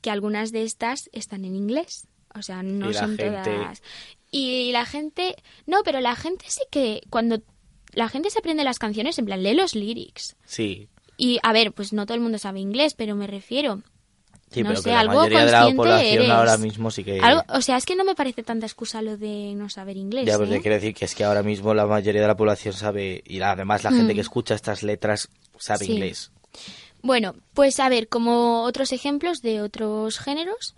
Que 0.00 0.10
algunas 0.10 0.50
de 0.52 0.62
estas 0.62 1.10
están 1.12 1.44
en 1.44 1.56
inglés. 1.56 2.06
O 2.34 2.42
sea, 2.42 2.62
no 2.62 2.92
son 2.92 3.16
gente- 3.18 3.30
todas. 3.30 3.82
Y 4.30 4.72
la 4.72 4.86
gente. 4.86 5.36
No, 5.66 5.82
pero 5.84 6.00
la 6.00 6.16
gente 6.16 6.46
sí 6.48 6.62
que. 6.70 7.02
Cuando 7.10 7.42
la 7.92 8.08
gente 8.08 8.30
se 8.30 8.38
aprende 8.40 8.64
las 8.64 8.78
canciones, 8.78 9.18
en 9.18 9.26
plan, 9.26 9.42
lee 9.42 9.54
los 9.54 9.74
lyrics. 9.74 10.36
Sí, 10.44 10.88
Y 11.16 11.38
a 11.44 11.52
ver, 11.52 11.72
pues 11.72 11.92
no 11.92 12.06
todo 12.06 12.16
el 12.16 12.22
mundo 12.22 12.38
sabe 12.38 12.58
inglés, 12.60 12.94
pero 12.94 13.14
me 13.14 13.26
refiero. 13.28 13.82
Sí 14.54 14.62
no 14.62 14.68
pero 14.70 14.80
sé, 14.80 14.84
que 14.84 14.90
la 14.90 15.00
algo 15.00 15.14
mayoría 15.14 15.44
de 15.44 15.52
la 15.52 15.58
consciente 15.58 15.76
población 15.76 16.14
eres. 16.22 16.30
ahora 16.30 16.56
mismo 16.58 16.90
sí 16.90 17.04
que... 17.04 17.20
Algo- 17.20 17.44
o 17.48 17.60
sea, 17.60 17.76
es 17.76 17.84
que 17.84 17.96
no 17.96 18.04
me 18.04 18.14
parece 18.14 18.42
tanta 18.42 18.66
excusa 18.66 19.02
lo 19.02 19.16
de 19.16 19.54
no 19.56 19.68
saber 19.68 19.96
inglés. 19.96 20.24
Ya, 20.26 20.36
pues 20.38 20.48
¿eh? 20.50 20.52
te 20.54 20.60
quiero 20.62 20.74
decir 20.76 20.94
que 20.94 21.04
es 21.04 21.14
que 21.14 21.24
ahora 21.24 21.42
mismo 21.42 21.74
la 21.74 21.86
mayoría 21.86 22.20
de 22.22 22.26
la 22.28 22.36
población 22.36 22.72
sabe, 22.74 23.22
y 23.26 23.40
además 23.40 23.84
la 23.84 23.90
gente 23.90 24.12
Mm. 24.12 24.16
que 24.16 24.20
escucha 24.22 24.54
estas 24.54 24.82
letras 24.82 25.28
sabe 25.58 25.84
Sí. 25.86 25.92
inglés. 25.92 26.30
Bueno, 27.02 27.34
pues 27.52 27.80
a 27.80 27.88
ver, 27.88 28.08
como 28.08 28.62
otros 28.62 28.92
ejemplos 28.92 29.42
de 29.42 29.60
otros 29.60 30.18
géneros, 30.18 30.74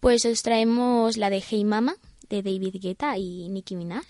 pues 0.00 0.24
os 0.24 0.42
traemos 0.42 1.16
la 1.16 1.30
de 1.30 1.42
Hey 1.48 1.64
Mama 1.64 1.96
de 2.28 2.42
David 2.42 2.76
Guetta 2.80 3.16
y 3.18 3.48
Nicki 3.48 3.76
Minaj, 3.76 4.04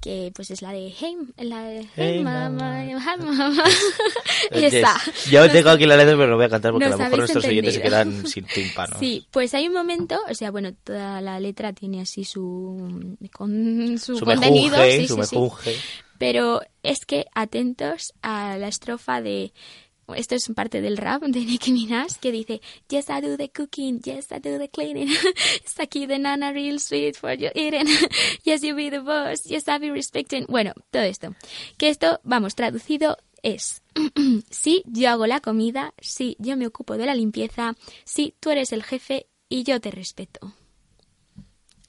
que 0.00 0.30
pues 0.34 0.50
es 0.50 0.62
la 0.62 0.72
de 0.72 0.92
Hey, 0.96 1.16
la 1.38 1.62
de 1.64 1.80
Hey, 1.80 1.88
Hey, 1.96 2.24
Mama, 2.24 2.50
mama. 2.50 2.84
Hey 2.84 2.94
Mama. 3.18 3.64
Yes. 4.52 4.84
Yo 5.30 5.50
tengo 5.50 5.70
aquí 5.70 5.84
la 5.86 5.96
letra, 5.96 6.16
pero 6.16 6.28
no 6.28 6.36
voy 6.36 6.46
a 6.46 6.48
cantar 6.48 6.72
porque 6.72 6.86
Nos 6.86 6.94
a 6.94 6.98
lo 6.98 7.04
mejor 7.04 7.18
nuestros 7.18 7.44
oyentes 7.44 7.74
se 7.74 7.82
quedan 7.82 8.26
sin 8.26 8.44
tímpanos. 8.46 8.98
Sí, 8.98 9.26
pues 9.30 9.52
hay 9.54 9.66
un 9.68 9.74
momento, 9.74 10.18
o 10.28 10.34
sea, 10.34 10.50
bueno, 10.50 10.72
toda 10.84 11.20
la 11.20 11.38
letra 11.40 11.72
tiene 11.72 12.00
así 12.00 12.24
su, 12.24 13.16
con, 13.32 13.98
su, 13.98 14.16
Su 14.16 14.24
contenido, 14.24 14.76
mejunje, 14.78 15.00
sí, 15.00 15.08
su 15.08 15.14
sí, 15.16 15.22
sí. 15.22 15.36
mejunje. 15.36 15.76
Pero 16.18 16.62
es 16.82 17.04
que 17.06 17.26
atentos 17.34 18.12
a 18.22 18.56
la 18.58 18.68
estrofa 18.68 19.20
de 19.22 19.52
esto 20.14 20.34
es 20.34 20.48
parte 20.54 20.80
del 20.80 20.96
rap 20.96 21.22
de 21.22 21.44
Nicki 21.44 21.72
Minaj 21.72 22.18
que 22.20 22.32
dice 22.32 22.60
Yes 22.88 23.06
I 23.08 23.20
do 23.20 23.36
the 23.36 23.50
cooking, 23.50 24.00
yes 24.04 24.30
I 24.30 24.40
do 24.40 24.58
the 24.58 24.68
cleaning, 24.68 25.08
Stucky 25.66 26.06
the 26.06 26.18
nana 26.18 26.52
real 26.52 26.78
sweet 26.78 27.16
for 27.16 27.32
you 27.32 27.50
eating, 27.54 27.86
Yes 28.44 28.62
you 28.62 28.74
be 28.74 28.90
the 28.90 29.00
boss, 29.00 29.44
yes 29.44 29.68
I 29.68 29.78
be 29.78 29.90
respecting. 29.90 30.46
Bueno, 30.48 30.72
todo 30.90 31.02
esto. 31.02 31.34
Que 31.76 31.88
esto, 31.88 32.20
vamos, 32.24 32.54
traducido 32.54 33.16
es 33.42 33.82
sí, 34.50 34.82
yo 34.86 35.10
hago 35.10 35.26
la 35.26 35.40
comida, 35.40 35.94
sí, 36.00 36.36
yo 36.38 36.56
me 36.56 36.66
ocupo 36.66 36.96
de 36.96 37.06
la 37.06 37.14
limpieza, 37.14 37.74
sí, 38.04 38.34
tú 38.40 38.50
eres 38.50 38.72
el 38.72 38.82
jefe 38.82 39.26
y 39.48 39.64
yo 39.64 39.80
te 39.80 39.90
respeto. 39.90 40.54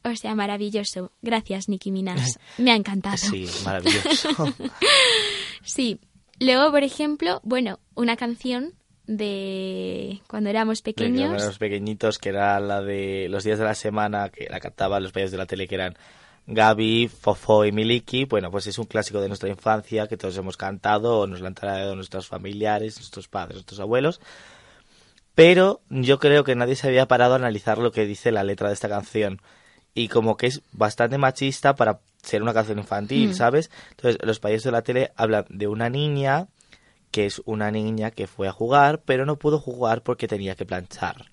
O 0.04 0.16
sea, 0.16 0.34
maravilloso. 0.34 1.12
Gracias, 1.22 1.68
Nicki 1.68 1.92
Minaj. 1.92 2.22
Me 2.58 2.72
ha 2.72 2.76
encantado. 2.76 3.18
Sí, 3.18 3.46
maravilloso. 3.66 4.30
Sí. 5.64 6.00
Luego, 6.40 6.72
por 6.72 6.84
ejemplo, 6.84 7.42
bueno, 7.44 7.80
una 7.96 8.16
canción 8.16 8.74
de 9.06 10.22
cuando 10.28 10.50
éramos 10.50 10.82
pequeños. 10.82 11.44
los 11.44 11.58
pequeñitos, 11.58 12.20
que 12.20 12.30
era 12.30 12.60
la 12.60 12.82
de 12.82 13.28
los 13.30 13.44
días 13.44 13.58
de 13.58 13.66
la 13.66 13.76
semana, 13.76 14.30
que 14.30 14.48
la 14.50 14.60
cantaban 14.60 15.02
los 15.02 15.12
payas 15.12 15.32
de 15.32 15.38
la 15.38 15.48
tele, 15.48 15.68
que 15.68 15.76
eran 15.76 15.98
Gaby, 16.46 17.08
Fofo 17.08 17.66
y 17.66 17.72
Miliki. 17.72 18.26
Bueno, 18.26 18.52
pues 18.52 18.68
es 18.68 18.78
un 18.78 18.86
clásico 18.86 19.20
de 19.20 19.28
nuestra 19.28 19.50
infancia 19.50 20.08
que 20.08 20.16
todos 20.16 20.38
hemos 20.38 20.58
cantado, 20.58 21.20
o 21.20 21.28
nos 21.28 21.42
lo 21.42 21.48
han 21.48 21.56
traído 21.56 21.96
nuestros 21.96 22.28
familiares, 22.28 22.98
nuestros 22.98 23.28
padres, 23.28 23.56
nuestros 23.56 23.80
abuelos. 23.80 24.22
Pero 25.34 25.82
yo 25.90 26.20
creo 26.20 26.44
que 26.44 26.56
nadie 26.56 26.76
se 26.76 26.88
había 26.88 27.08
parado 27.08 27.34
a 27.34 27.38
analizar 27.38 27.78
lo 27.80 27.92
que 27.92 28.06
dice 28.06 28.32
la 28.32 28.44
letra 28.44 28.68
de 28.68 28.74
esta 28.76 28.90
canción. 28.90 29.42
Y 29.94 30.08
como 30.08 30.38
que 30.38 30.48
es 30.48 30.62
bastante 30.72 31.18
machista 31.18 31.76
para 31.76 32.00
ser 32.22 32.42
una 32.42 32.54
canción 32.54 32.78
infantil, 32.80 33.30
Mm. 33.30 33.34
¿sabes? 33.34 33.72
Entonces, 33.92 34.18
los 34.24 34.40
payasos 34.40 34.66
de 34.66 34.72
la 34.72 34.82
tele 34.84 35.12
hablan 35.16 35.46
de 35.50 35.68
una 35.68 35.90
niña 35.90 36.48
que 37.12 37.26
es 37.26 37.42
una 37.46 37.72
niña 37.72 38.12
que 38.12 38.28
fue 38.28 38.48
a 38.48 38.52
jugar, 38.52 39.02
pero 39.04 39.26
no 39.26 39.38
pudo 39.38 39.60
jugar 39.60 40.04
porque 40.04 40.28
tenía 40.28 40.56
que 40.56 40.66
planchar. 40.66 41.26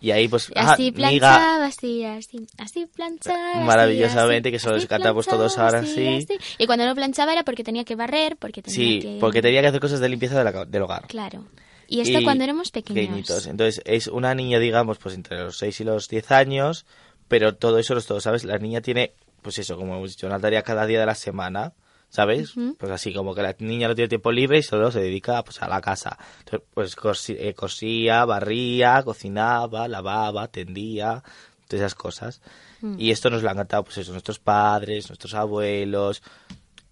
Y 0.00 0.10
ahí, 0.10 0.28
pues, 0.28 0.50
Así 0.56 0.90
Niga- 0.90 0.94
planchaba, 0.94 1.66
así, 1.66 2.04
así, 2.04 2.46
así 2.58 2.86
planchaba. 2.86 3.50
así, 3.52 3.58
Maravillosamente, 3.66 4.48
así, 4.48 4.52
que 4.52 4.58
solo 4.58 4.76
así 4.76 4.86
cantamos 4.86 5.26
todos 5.26 5.56
ahora 5.58 5.84
sí. 5.84 6.26
Y 6.58 6.66
cuando 6.66 6.86
no 6.86 6.94
planchaba 6.94 7.32
era 7.32 7.44
porque 7.44 7.62
tenía 7.64 7.84
que 7.84 7.94
barrer, 7.96 8.36
porque 8.38 8.62
tenía 8.62 8.74
Sí, 8.76 8.98
que... 9.00 9.18
porque 9.20 9.42
tenía 9.42 9.60
que 9.60 9.68
hacer 9.68 9.80
cosas 9.80 10.00
de 10.00 10.08
limpieza 10.08 10.38
de 10.42 10.44
la 10.50 10.64
del 10.64 10.82
hogar. 10.82 11.06
Claro. 11.08 11.46
Y 11.86 12.00
esto 12.00 12.20
Y 12.20 12.24
cuando 12.24 12.44
éramos 12.44 12.70
pequeños. 12.70 13.02
pequeñitos. 13.04 13.46
Entonces, 13.46 13.82
es 13.84 14.06
una 14.06 14.34
niña, 14.34 14.58
digamos, 14.58 14.98
pues 14.98 15.14
entre 15.14 15.38
los 15.40 15.58
6 15.58 15.80
y 15.80 15.84
los 15.84 16.08
10 16.08 16.30
años, 16.30 16.86
pero 17.30 17.54
todo 17.54 17.78
eso 17.78 17.94
no 17.94 18.00
es 18.00 18.06
todo, 18.06 18.20
¿sabes? 18.20 18.42
La 18.44 18.58
niña 18.58 18.80
tiene, 18.82 19.12
pues 19.40 19.56
eso, 19.58 19.76
como 19.76 19.94
hemos 19.96 20.10
dicho, 20.10 20.26
una 20.26 20.38
tarea 20.40 20.62
cada 20.62 20.84
día 20.84 20.98
de 21.00 21.06
la 21.06 21.14
semana, 21.14 21.72
¿sabes? 22.08 22.56
Ujú. 22.56 22.74
Pues 22.76 22.90
así, 22.90 23.14
como 23.14 23.34
que 23.36 23.42
la 23.42 23.54
niña 23.60 23.86
no 23.86 23.94
tiene 23.94 24.08
tiempo 24.08 24.32
libre 24.32 24.58
y 24.58 24.62
solo 24.64 24.90
se 24.90 25.00
dedica 25.00 25.42
pues, 25.44 25.62
a 25.62 25.68
la 25.68 25.80
casa. 25.80 26.18
Entonces, 26.40 26.68
pues 26.74 26.96
cosi- 26.96 27.36
eh, 27.38 27.54
cosía, 27.54 28.24
barría, 28.24 29.02
cocinaba, 29.04 29.86
lavaba, 29.86 30.48
tendía, 30.48 31.22
todas 31.68 31.80
esas 31.82 31.94
cosas. 31.94 32.40
Mm. 32.80 32.96
Y 32.98 33.12
esto 33.12 33.30
nos 33.30 33.42
lo 33.44 33.50
han 33.50 33.56
cantado, 33.58 33.84
pues 33.84 33.98
eso, 33.98 34.10
nuestros 34.10 34.40
padres, 34.40 35.08
nuestros 35.08 35.32
abuelos, 35.34 36.22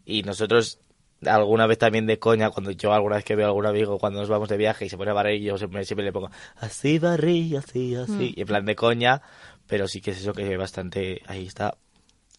y 0.07 0.23
nosotros 0.23 0.79
alguna 1.27 1.67
vez 1.67 1.79
también 1.79 2.07
de 2.07 2.21
coña, 2.21 2.51
cuando 2.51 2.71
yo 2.71 2.93
alguna 2.93 3.17
vez 3.17 3.25
que 3.25 3.35
veo 3.35 3.47
a 3.47 3.49
algún 3.49 3.67
amigo 3.67 3.99
cuando 3.99 4.21
nos 4.21 4.29
vamos 4.29 4.49
de 4.49 4.57
viaje 4.57 4.85
y 4.87 4.89
se 4.89 4.97
pone 4.97 5.11
a 5.11 5.15
barrer 5.15 5.41
yo 5.41 5.59
siempre, 5.59 5.85
siempre 5.85 6.05
le 6.05 6.13
pongo 6.13 6.31
así 6.59 7.01
barrí, 7.01 7.57
así, 7.57 7.97
así, 7.97 8.13
Mm. 8.13 8.35
y 8.37 8.41
en 8.43 8.47
plan 8.47 8.65
de 8.65 8.77
coña, 8.77 9.21
pero 9.69 9.87
sí 9.87 10.01
que 10.01 10.11
es 10.11 10.19
eso 10.19 10.33
que 10.33 10.57
bastante, 10.57 11.23
ahí 11.27 11.47
está, 11.47 11.77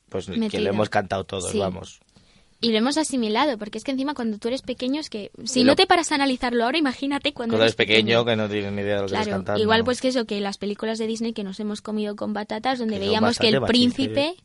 pues 0.09 0.25
que 0.25 0.37
Metido. 0.37 0.63
lo 0.63 0.69
hemos 0.71 0.89
cantado 0.89 1.23
todos, 1.23 1.51
Sí. 1.51 1.59
vamos. 1.59 1.99
Y 2.61 2.71
lo 2.73 2.77
hemos 2.79 2.97
asimilado, 2.97 3.57
porque 3.57 3.77
es 3.77 3.85
que 3.85 3.91
encima 3.91 4.13
cuando 4.13 4.37
tú 4.37 4.49
eres 4.49 4.63
pequeño 4.63 4.99
es 4.99 5.09
que... 5.09 5.31
Si 5.45 5.61
lo- 5.63 5.67
no 5.71 5.75
te 5.77 5.87
paras 5.87 6.11
a 6.11 6.15
analizarlo 6.15 6.65
ahora, 6.65 6.77
imagínate 6.77 7.31
cuando, 7.31 7.53
Cuando 7.53 7.63
eres 7.63 7.75
pequeño 7.75 8.25
que 8.25 8.35
no 8.35 8.49
tienes 8.49 8.73
ni 8.73 8.81
idea 8.81 8.95
de 8.95 9.01
lo 9.03 9.07
que 9.07 9.13
estás 9.13 9.27
Claro, 9.27 9.37
cantando. 9.37 9.61
igual 9.63 9.85
pues 9.85 10.01
que 10.01 10.09
eso, 10.09 10.25
que 10.25 10.41
las 10.41 10.57
películas 10.57 10.97
de 10.99 11.07
Disney 11.07 11.31
que 11.31 11.45
nos 11.45 11.57
hemos 11.61 11.81
comido 11.81 12.17
con 12.17 12.33
batatas, 12.33 12.79
donde 12.79 12.95
Que 12.95 12.99
veíamos 13.05 13.39
que 13.39 13.47
el 13.47 13.61
machistas, 13.61 13.69
¿eh? 13.69 13.71
príncipe... 13.71 14.35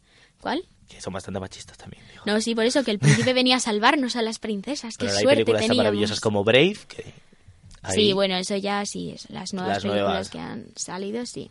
¿Cuál? 0.40 0.62
Que 0.88 1.00
son 1.00 1.12
bastante 1.12 1.40
machistas 1.40 1.76
también, 1.76 2.04
digo. 2.12 2.22
No, 2.26 2.40
sí, 2.40 2.54
por 2.54 2.64
eso, 2.66 2.84
que 2.84 2.90
el 2.92 2.98
príncipe 3.00 3.32
venía 3.32 3.56
a 3.56 3.60
salvarnos 3.60 4.14
a 4.14 4.22
las 4.22 4.38
princesas. 4.38 4.96
Qué 4.96 5.06
Pero 5.06 5.16
hay 5.16 5.22
suerte 5.24 5.36
películas 5.38 5.60
teníamos. 5.62 5.78
maravillosas 5.78 6.20
como 6.20 6.44
Brave, 6.44 6.76
que... 6.86 7.04
ahí- 7.84 7.94
Sí, 7.94 8.12
bueno, 8.12 8.36
eso 8.36 8.56
ya 8.56 8.84
sí, 8.86 9.10
es 9.10 9.30
las 9.30 9.52
nuevas 9.54 9.74
Las 9.76 9.82
películas 9.82 10.06
nuevas. 10.08 10.30
que 10.30 10.38
han 10.38 10.66
salido, 10.76 11.24
sí. 11.26 11.50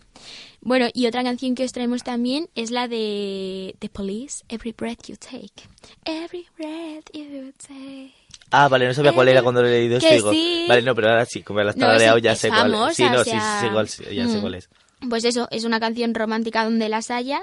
Bueno, 0.61 0.87
y 0.93 1.07
otra 1.07 1.23
canción 1.23 1.55
que 1.55 1.63
os 1.63 1.71
traemos 1.71 2.03
también 2.03 2.49
es 2.55 2.71
la 2.71 2.87
de 2.87 3.75
The 3.79 3.89
Police, 3.89 4.43
Every 4.49 4.73
Breath 4.73 5.07
You 5.07 5.15
Take. 5.17 5.69
Every 6.05 6.45
Breath 6.57 7.09
You 7.13 7.53
Take. 7.65 8.13
Ah, 8.51 8.67
vale, 8.67 8.85
no 8.87 8.93
sabía 8.93 9.13
cuál 9.13 9.29
era 9.29 9.41
cuando 9.41 9.61
lo 9.61 9.67
he 9.67 9.71
leído. 9.71 9.99
Que 9.99 10.15
digo, 10.15 10.31
sí. 10.31 10.65
Vale, 10.67 10.83
no, 10.83 10.93
pero 10.93 11.09
ahora 11.09 11.25
sí, 11.25 11.41
como 11.41 11.61
la 11.61 11.71
has 11.71 11.77
No, 11.77 11.97
sí, 11.97 12.21
ya 12.21 12.35
sé 12.35 12.49
cuál 12.49 12.73
es. 12.89 12.95
Sí, 12.95 13.03
no, 13.03 13.19
o 13.19 13.23
sí, 13.23 13.31
sí, 13.31 13.67
cuál, 13.71 13.87
sí, 13.89 14.03
ya 14.13 14.27
sé 14.27 14.37
mm. 14.37 14.41
cuál 14.41 14.55
es. 14.55 14.69
Pues 15.09 15.25
eso, 15.25 15.47
es 15.51 15.63
una 15.63 15.79
canción 15.79 16.13
romántica 16.13 16.63
donde 16.63 16.87
las 16.87 17.11
haya, 17.11 17.41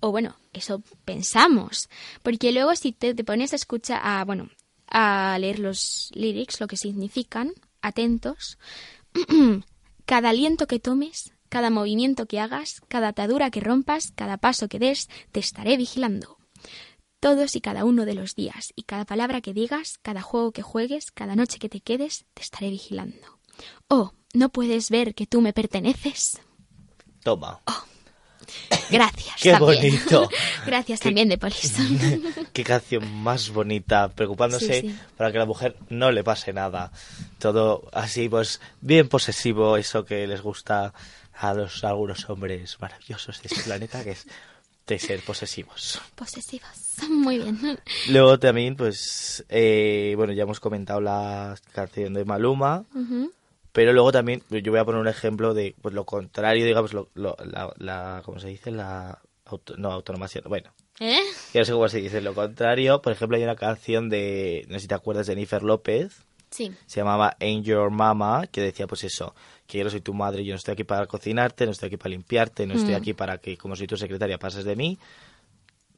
o 0.00 0.10
bueno, 0.10 0.36
eso 0.52 0.82
pensamos. 1.04 1.88
Porque 2.22 2.52
luego 2.52 2.74
si 2.76 2.92
te, 2.92 3.14
te 3.14 3.24
pones 3.24 3.52
a 3.52 3.56
escuchar, 3.56 4.00
a, 4.02 4.24
bueno, 4.24 4.50
a 4.88 5.38
leer 5.38 5.58
los 5.58 6.10
lyrics, 6.14 6.60
lo 6.60 6.66
que 6.66 6.76
significan, 6.76 7.52
atentos. 7.82 8.58
cada 10.06 10.30
aliento 10.30 10.66
que 10.66 10.78
tomes, 10.78 11.32
cada 11.48 11.70
movimiento 11.70 12.26
que 12.26 12.40
hagas, 12.40 12.82
cada 12.88 13.08
atadura 13.08 13.50
que 13.50 13.60
rompas, 13.60 14.12
cada 14.14 14.38
paso 14.38 14.68
que 14.68 14.78
des, 14.78 15.08
te 15.32 15.40
estaré 15.40 15.76
vigilando. 15.76 16.38
Todos 17.20 17.56
y 17.56 17.60
cada 17.60 17.84
uno 17.84 18.04
de 18.04 18.14
los 18.14 18.34
días, 18.34 18.72
y 18.76 18.84
cada 18.84 19.04
palabra 19.04 19.40
que 19.40 19.52
digas, 19.52 19.98
cada 20.02 20.22
juego 20.22 20.52
que 20.52 20.62
juegues, 20.62 21.10
cada 21.10 21.34
noche 21.34 21.58
que 21.58 21.68
te 21.68 21.80
quedes, 21.80 22.26
te 22.34 22.42
estaré 22.42 22.70
vigilando. 22.70 23.38
Oh, 23.88 24.12
¿no 24.34 24.50
puedes 24.50 24.90
ver 24.90 25.14
que 25.14 25.26
tú 25.26 25.40
me 25.40 25.52
perteneces? 25.52 26.40
Toma. 27.24 27.60
Oh, 27.66 27.84
Gracias. 28.90 29.34
Qué 29.40 29.52
también. 29.52 29.80
bonito. 29.80 30.28
Gracias 30.66 31.00
Qué- 31.00 31.04
también 31.08 31.28
de 31.28 31.38
Police. 31.38 31.82
Qué 32.52 32.64
canción 32.64 33.10
más 33.22 33.50
bonita, 33.50 34.08
preocupándose 34.08 34.80
Sí, 34.80 34.88
sí. 34.90 34.98
para 35.16 35.30
que 35.30 35.38
a 35.38 35.40
la 35.40 35.46
mujer 35.46 35.76
no 35.90 36.10
le 36.10 36.24
pase 36.24 36.52
nada. 36.52 36.90
Todo 37.38 37.88
así, 37.92 38.28
pues, 38.28 38.60
bien 38.80 39.08
posesivo, 39.08 39.76
eso 39.76 40.04
que 40.04 40.26
les 40.26 40.40
gusta 40.40 40.92
a 41.34 41.54
los 41.54 41.84
a 41.84 41.88
algunos 41.90 42.28
hombres 42.30 42.78
maravillosos 42.80 43.40
de 43.42 43.48
este 43.48 43.62
planeta, 43.62 44.02
que 44.02 44.10
es 44.12 44.26
de 44.86 44.98
ser 44.98 45.20
posesivos. 45.20 46.00
Posesivos. 46.14 46.70
Muy 47.10 47.38
bien. 47.38 47.78
Luego 48.08 48.38
también, 48.38 48.74
pues, 48.74 49.44
eh, 49.50 50.14
bueno, 50.16 50.32
ya 50.32 50.44
hemos 50.44 50.60
comentado 50.60 51.00
la 51.00 51.54
canción 51.72 52.14
de 52.14 52.24
Maluma, 52.24 52.84
Ujú. 52.94 53.30
Pero 53.78 53.92
luego 53.92 54.10
también, 54.10 54.42
yo 54.50 54.72
voy 54.72 54.80
a 54.80 54.84
poner 54.84 55.00
un 55.00 55.06
ejemplo 55.06 55.54
de 55.54 55.76
pues, 55.80 55.94
lo 55.94 56.04
contrario, 56.04 56.64
digamos, 56.66 56.92
lo, 56.92 57.10
lo- 57.14 57.36
la, 57.44 57.72
la- 57.78 58.22
¿cómo 58.24 58.40
se 58.40 58.48
dice? 58.48 58.72
La, 58.72 59.20
auto- 59.44 59.76
no, 59.76 59.92
autonomación, 59.92 60.42
bueno, 60.48 60.72
¿Eh? 60.98 61.20
que 61.52 61.60
no 61.60 61.64
sé 61.64 61.70
cómo 61.72 61.88
se 61.88 61.98
dice, 61.98 62.20
lo 62.20 62.34
contrario, 62.34 63.00
por 63.00 63.12
ejemplo, 63.12 63.36
hay 63.36 63.44
una 63.44 63.54
canción 63.54 64.08
de, 64.08 64.64
no 64.66 64.74
sé 64.74 64.80
si 64.80 64.88
te 64.88 64.94
acuerdas, 64.96 65.28
de 65.28 65.34
Jennifer 65.34 65.62
López, 65.62 66.24
Sí. 66.50 66.72
se 66.86 66.98
llamaba 67.00 67.36
Ain't 67.38 67.64
Your 67.64 67.90
Mama, 67.92 68.48
que 68.50 68.60
decía 68.62 68.88
pues 68.88 69.04
eso, 69.04 69.32
que 69.68 69.78
yo 69.78 69.84
no 69.84 69.90
soy 69.90 70.00
tu 70.00 70.12
madre, 70.12 70.44
yo 70.44 70.54
no 70.54 70.56
estoy 70.56 70.72
aquí 70.72 70.82
para 70.82 71.06
cocinarte, 71.06 71.64
no 71.64 71.70
estoy 71.70 71.86
aquí 71.86 71.98
para 71.98 72.10
limpiarte, 72.10 72.66
no 72.66 72.74
estoy 72.74 72.94
Mm. 72.94 72.96
aquí 72.96 73.12
para 73.14 73.38
que 73.38 73.56
como 73.56 73.76
soy 73.76 73.86
tu 73.86 73.96
secretaria 73.96 74.38
pases 74.38 74.64
de 74.64 74.74
mí. 74.74 74.98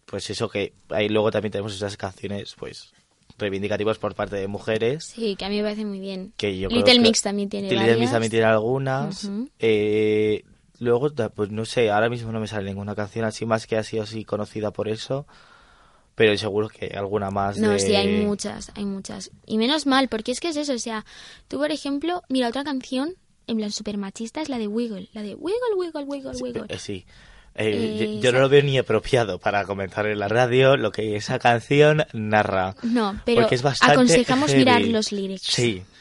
Pues 0.05 0.29
eso 0.29 0.49
que 0.51 0.73
ahí 0.91 1.09
luego 1.09 1.31
también 1.31 1.53
tenemos 1.53 1.73
esas 1.75 1.97
canciones 1.97 2.55
pues 2.59 2.93
reivindicativas 3.41 3.99
por 3.99 4.15
parte 4.15 4.37
de 4.37 4.47
mujeres 4.47 5.05
Sí, 5.07 5.35
que 5.37 5.45
a 5.45 5.49
mí 5.49 5.57
me 5.57 5.63
parece 5.63 5.85
muy 5.85 5.99
bien. 6.01 6.33
que 6.37 6.57
yo 6.59 6.69
creo 6.69 6.79
Little 6.81 6.95
que- 6.95 7.01
Mix 7.01 7.23
también 7.23 7.49
tiene 7.49 7.69
Little 7.71 7.97
Mix 7.97 8.11
también 8.13 8.31
tiene 8.31 8.47
algunas. 8.47 9.29
Eh, 9.59 10.45
luego, 10.79 11.09
pues 11.35 11.51
no 11.51 11.65
sé, 11.65 11.91
ahora 11.91 12.09
mismo 12.09 12.31
no 12.33 12.41
me 12.41 12.47
sale 12.47 12.69
ninguna 12.69 12.95
canción 12.95 13.25
así 13.25 13.45
más 13.47 13.67
que 13.67 13.77
ha 13.77 13.83
sido 13.83 14.03
así 14.05 14.25
conocida 14.25 14.71
por 14.73 14.89
eso. 14.89 15.27
Pero 16.15 16.37
seguro 16.37 16.69
que 16.69 16.87
alguna 16.89 17.31
más 17.31 17.57
No, 17.59 17.71
de... 17.71 17.79
sí, 17.79 17.95
hay 17.97 18.25
muchas, 18.27 18.71
hay 18.75 18.85
muchas. 18.85 19.31
Y 19.47 19.57
menos 19.57 19.87
mal, 19.87 20.09
porque 20.09 20.33
es 20.33 20.41
que 20.41 20.49
es 20.49 20.57
eso, 20.57 20.75
o 20.75 20.79
sea, 20.79 21.07
tú 21.49 21.59
por 21.59 21.71
ejemplo, 21.71 22.23
mira, 22.29 22.49
otra 22.49 22.63
canción, 22.63 23.15
en 23.47 23.57
plan 23.57 23.71
super 23.71 23.97
machista, 23.97 24.43
es 24.43 24.49
la 24.51 24.59
de 24.59 24.67
Wiggle, 24.69 25.09
la 25.15 25.23
de 25.23 25.35
Wiggle, 25.35 25.75
Wiggle, 25.77 26.05
Wiggle, 26.05 26.33
Wiggle. 26.43 26.65
Eh, 26.69 26.79
sí. 26.79 27.07
Eh, 27.55 28.17
yo- 28.17 28.21
yo 28.23 28.33
no 28.33 28.41
lo 28.41 28.49
veo 28.49 28.63
ni 28.63 28.79
apropiado 28.79 29.39
para 29.39 29.65
comentar 29.65 30.07
en 30.07 30.19
la 30.19 30.29
radio 30.29 30.77
lo 30.77 30.93
que 30.93 31.17
esa 31.17 31.39
canción 31.39 32.05
narra. 32.13 32.75
No, 32.83 33.21
pero 33.25 33.41
porque 33.43 33.57
es 33.57 33.63
bastante 33.63 33.93
aconsejamos 33.95 34.51
heavy. 34.51 34.59
mirar 34.65 34.83
los 34.83 35.13
lyrics. 35.13 35.43
Sí. 35.45 35.83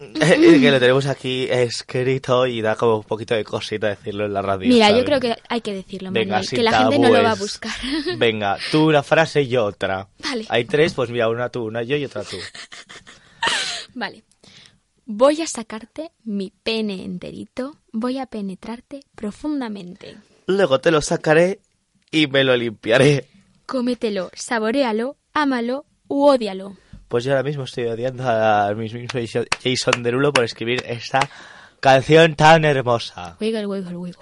Que 0.00 0.70
lo 0.70 0.80
tenemos 0.80 1.04
aquí 1.04 1.46
escrito 1.50 2.46
y 2.46 2.62
da 2.62 2.74
como 2.74 2.96
un 2.96 3.02
poquito 3.04 3.34
de 3.34 3.44
cosita 3.44 3.88
decirlo 3.88 4.24
en 4.24 4.32
la 4.32 4.40
radio. 4.40 4.66
Mira, 4.66 4.88
yo 4.88 4.92
¿sabes? 4.92 5.04
creo 5.04 5.20
que 5.20 5.36
hay 5.46 5.60
que 5.60 5.74
decirlo, 5.74 6.10
Venga, 6.10 6.36
Manuel, 6.36 6.48
que 6.48 6.62
la 6.62 6.78
gente 6.78 6.98
no 6.98 7.08
lo 7.10 7.22
va 7.22 7.32
a 7.32 7.34
buscar. 7.34 7.70
Venga, 8.16 8.56
tú 8.72 8.88
una 8.88 9.02
frase 9.02 9.42
y 9.42 9.48
yo 9.48 9.66
otra. 9.66 10.08
Vale. 10.24 10.46
Hay 10.48 10.64
tres, 10.64 10.94
pues 10.94 11.10
mira, 11.10 11.28
una 11.28 11.50
tú, 11.50 11.64
una 11.66 11.82
yo 11.82 11.96
y 11.98 12.06
otra 12.06 12.24
tú. 12.24 12.38
Vale. 13.94 14.24
Voy 15.04 15.42
a 15.42 15.46
sacarte 15.46 16.12
mi 16.24 16.50
pene 16.62 17.04
enterito, 17.04 17.76
voy 17.92 18.18
a 18.18 18.26
penetrarte 18.26 19.00
profundamente. 19.14 20.16
Luego 20.50 20.80
te 20.80 20.90
lo 20.90 21.00
sacaré 21.00 21.60
y 22.10 22.26
me 22.26 22.44
lo 22.44 22.56
limpiaré. 22.56 23.28
Cómetelo, 23.66 24.30
saboréalo, 24.34 25.16
ámalo 25.32 25.84
u 26.08 26.26
ódialo. 26.26 26.76
Pues 27.08 27.24
yo 27.24 27.32
ahora 27.32 27.42
mismo 27.42 27.64
estoy 27.64 27.86
odiando 27.86 28.28
al 28.28 28.76
mismo 28.76 29.00
Jason 29.62 30.02
Derulo 30.02 30.32
por 30.32 30.44
escribir 30.44 30.82
esta 30.86 31.28
canción 31.80 32.36
tan 32.36 32.64
hermosa. 32.64 33.36
Wiggle, 33.40 33.66
wiggle, 33.66 33.96
wiggle. 33.96 34.18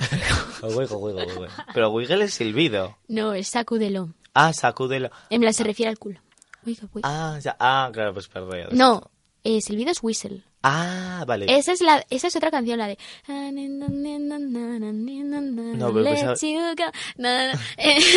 Wiggle, 0.63 0.97
wiggle, 0.97 1.27
wiggle. 1.27 1.49
Pero 1.75 1.91
wiggle 1.91 2.25
es 2.25 2.35
silbido. 2.35 2.97
No, 3.09 3.35
es 3.35 3.49
sacúdelo. 3.49 4.15
Ah, 4.35 4.53
sacúdelo. 4.53 5.11
En 5.31 5.41
plan, 5.41 5.53
se 5.53 5.65
refiere 5.65 5.91
al 5.91 5.99
culo. 5.99 6.21
Wiggle, 6.65 6.89
wiggle. 6.95 7.03
Ah, 7.05 7.39
ya. 7.43 7.57
Ah, 7.59 7.91
claro, 7.93 8.15
pues 8.15 8.29
perdón. 8.29 8.69
No, 8.73 9.11
eh, 9.45 9.61
silbido 9.61 9.91
es 9.91 10.03
whistle. 10.03 10.43
Ah, 10.63 11.25
vale. 11.27 11.47
Esa 11.57 11.73
es 11.73 11.81
la, 11.81 12.05
esa 12.11 12.27
es 12.27 12.35
otra 12.37 12.51
canción, 12.51 12.79
la 12.79 12.89
de. 12.89 12.99
No, 15.77 15.93
pero 15.93 16.05
pensaba- 16.05 16.35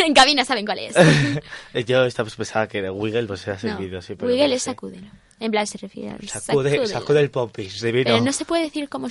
En 0.02 0.14
cabina 0.14 0.44
saben 0.44 0.66
cuál 0.66 0.78
es. 0.80 0.94
Yo 1.86 2.04
estaba 2.04 2.26
pues, 2.26 2.36
pensaba 2.36 2.66
que 2.68 2.82
de 2.82 2.90
wiggle 2.90 3.26
pues 3.26 3.46
era 3.46 3.54
No, 3.54 3.60
silbido, 3.60 4.02
sí. 4.02 4.14
pero 4.16 4.30
Wiggle 4.30 4.48
no 4.48 4.54
es 4.54 4.62
sacúdelo. 4.62 5.06
En 5.40 5.50
plan, 5.50 5.66
se 5.66 5.78
refiere 5.78 6.10
al 6.10 6.28
Sacude, 6.28 6.70
sacúdelo. 6.70 6.86
sacude 6.86 7.20
el 7.20 7.30
pompis, 7.30 7.80
divino. 7.80 8.04
Pero 8.04 8.20
no 8.24 8.32
se 8.32 8.44
puede 8.44 8.62
decir 8.64 8.88
como, 8.88 9.08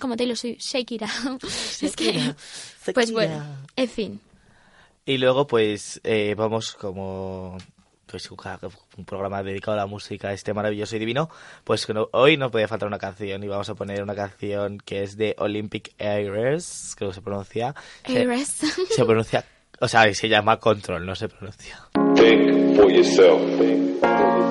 como 0.00 0.16
Taylor 0.16 0.36
Swift, 0.36 0.58
shake 0.60 0.92
it 0.92 1.02
out. 1.02 1.42
es 1.82 1.94
que, 1.94 2.34
pues 2.92 3.12
bueno, 3.12 3.44
en 3.76 3.88
fin. 3.88 4.20
Y 5.06 5.18
luego, 5.18 5.46
pues, 5.46 6.00
eh, 6.04 6.34
vamos 6.36 6.74
como 6.74 7.56
pues 8.10 8.30
un, 8.30 9.04
programa 9.04 9.42
dedicado 9.42 9.74
a 9.74 9.80
la 9.80 9.86
música, 9.86 10.32
este 10.32 10.52
maravilloso 10.54 10.96
y 10.96 10.98
divino, 10.98 11.28
pues 11.64 11.88
no- 11.90 12.08
hoy 12.12 12.36
no 12.36 12.50
podía 12.50 12.66
faltar 12.68 12.88
una 12.88 12.98
canción 12.98 13.42
y 13.44 13.48
vamos 13.48 13.68
a 13.68 13.74
poner 13.74 14.02
una 14.02 14.14
canción 14.14 14.78
que 14.84 15.02
es 15.02 15.16
de 15.16 15.34
Olympic 15.38 15.92
Airs, 16.00 16.94
creo 16.96 17.10
que 17.10 17.14
se 17.14 17.22
pronuncia. 17.22 17.74
Se- 18.06 18.18
Airs. 18.18 18.48
Se, 18.90 19.04
pronuncia, 19.04 19.44
o 19.80 19.88
sea, 19.88 20.12
se 20.14 20.28
llama 20.28 20.58
Control, 20.58 21.04
no 21.06 21.14
se 21.14 21.28
pronuncia. 21.28 21.78
Think 22.16 22.76
for 22.76 22.90
yourself. 22.90 23.40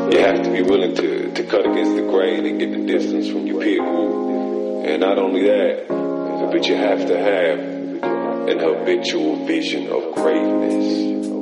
You 0.10 0.20
have 0.24 0.42
to 0.44 0.50
be 0.52 0.62
willing 0.62 0.94
to, 0.96 1.34
to 1.34 1.44
cut 1.44 1.66
against 1.66 1.96
the 1.96 2.04
grain 2.04 2.46
and 2.46 2.60
get 2.60 2.72
the 2.72 2.86
distance 2.92 3.30
from 3.30 3.46
your 3.46 3.60
peer 3.62 3.80
group. 3.84 4.86
And 4.88 5.02
not 5.02 5.18
only 5.18 5.42
that, 5.44 5.88
but 6.52 6.66
you 6.66 6.76
have 6.76 7.06
to 7.08 7.18
have 7.18 7.60
an 8.48 8.60
habitual 8.60 9.46
vision 9.46 9.90
of 9.92 10.16
greatness. 10.16 11.37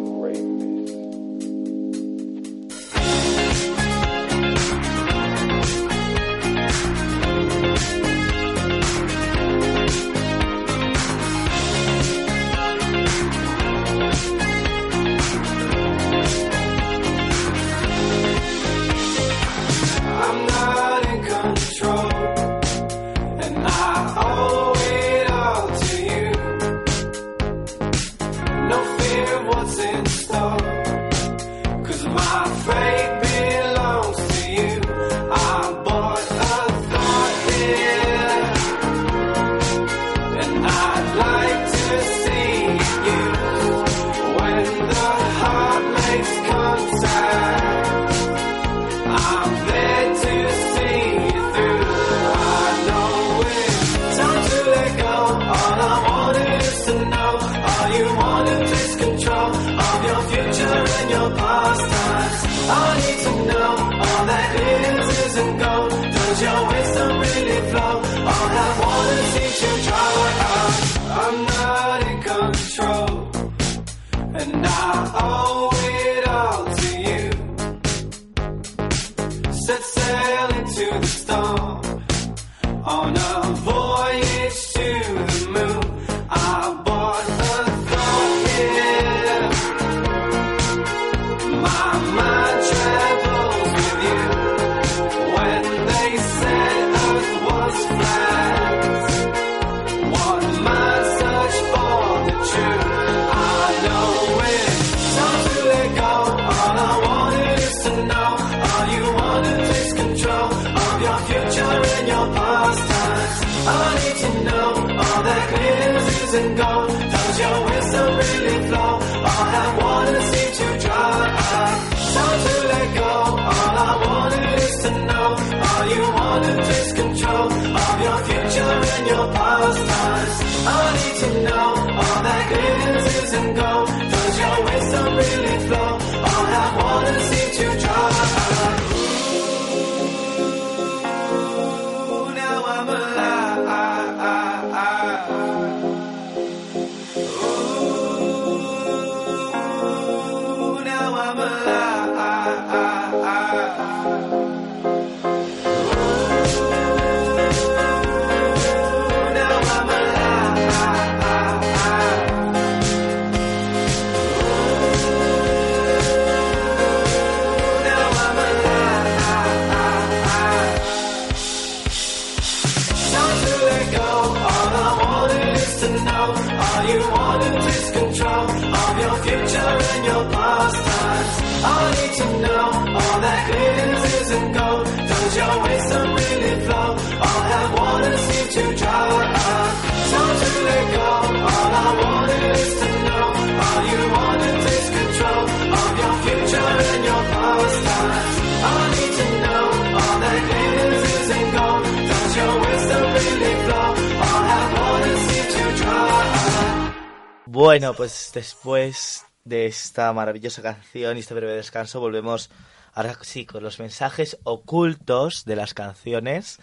Bueno, 207.45 207.93
pues 207.93 208.32
después 208.34 209.26
de 209.43 209.65
esta 209.65 210.12
maravillosa 210.13 210.62
canción 210.62 211.17
y 211.17 211.21
este 211.21 211.34
breve 211.34 211.54
descanso 211.56 212.00
volvemos 212.00 212.50
ahora 212.95 213.19
sí 213.21 213.45
con 213.45 213.62
los 213.62 213.77
mensajes 213.79 214.38
ocultos 214.43 215.45
de 215.45 215.55
las 215.55 215.73
canciones 215.75 216.58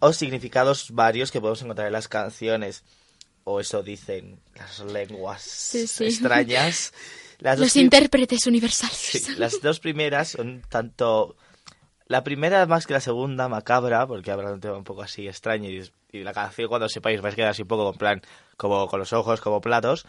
o 0.00 0.12
significados 0.14 0.92
varios 0.92 1.30
que 1.30 1.40
podemos 1.40 1.60
encontrar 1.60 1.88
en 1.88 1.92
las 1.92 2.08
canciones. 2.08 2.84
O 3.44 3.60
eso 3.60 3.82
dicen 3.82 4.40
las 4.54 4.78
lenguas 4.80 5.42
Sí, 5.42 5.86
sí. 5.86 6.04
extrañas. 6.06 6.92
Las 7.40 7.56
Los 7.60 7.76
intérpretes 7.76 8.46
universales. 8.48 8.96
Sí, 8.96 9.34
las 9.36 9.60
dos 9.60 9.78
primeras 9.78 10.30
son 10.30 10.60
tanto... 10.68 11.36
La 12.08 12.24
primera 12.24 12.66
más 12.66 12.84
que 12.84 12.94
la 12.94 13.00
segunda, 13.00 13.48
macabra, 13.48 14.08
porque 14.08 14.32
de 14.34 14.36
un 14.52 14.58
tema 14.58 14.76
un 14.76 14.82
poco 14.82 15.02
así 15.02 15.28
extraño 15.28 15.70
y, 15.70 15.88
y 16.10 16.24
la 16.24 16.32
canción 16.32 16.66
cuando 16.68 16.88
sepáis 16.88 17.20
vais 17.20 17.34
a 17.34 17.36
quedar 17.36 17.50
así 17.50 17.62
un 17.62 17.68
poco 17.68 17.92
en 17.92 17.96
plan, 17.98 18.22
como 18.56 18.88
con 18.88 18.98
los 18.98 19.12
ojos, 19.12 19.40
como 19.40 19.60
platos. 19.60 20.04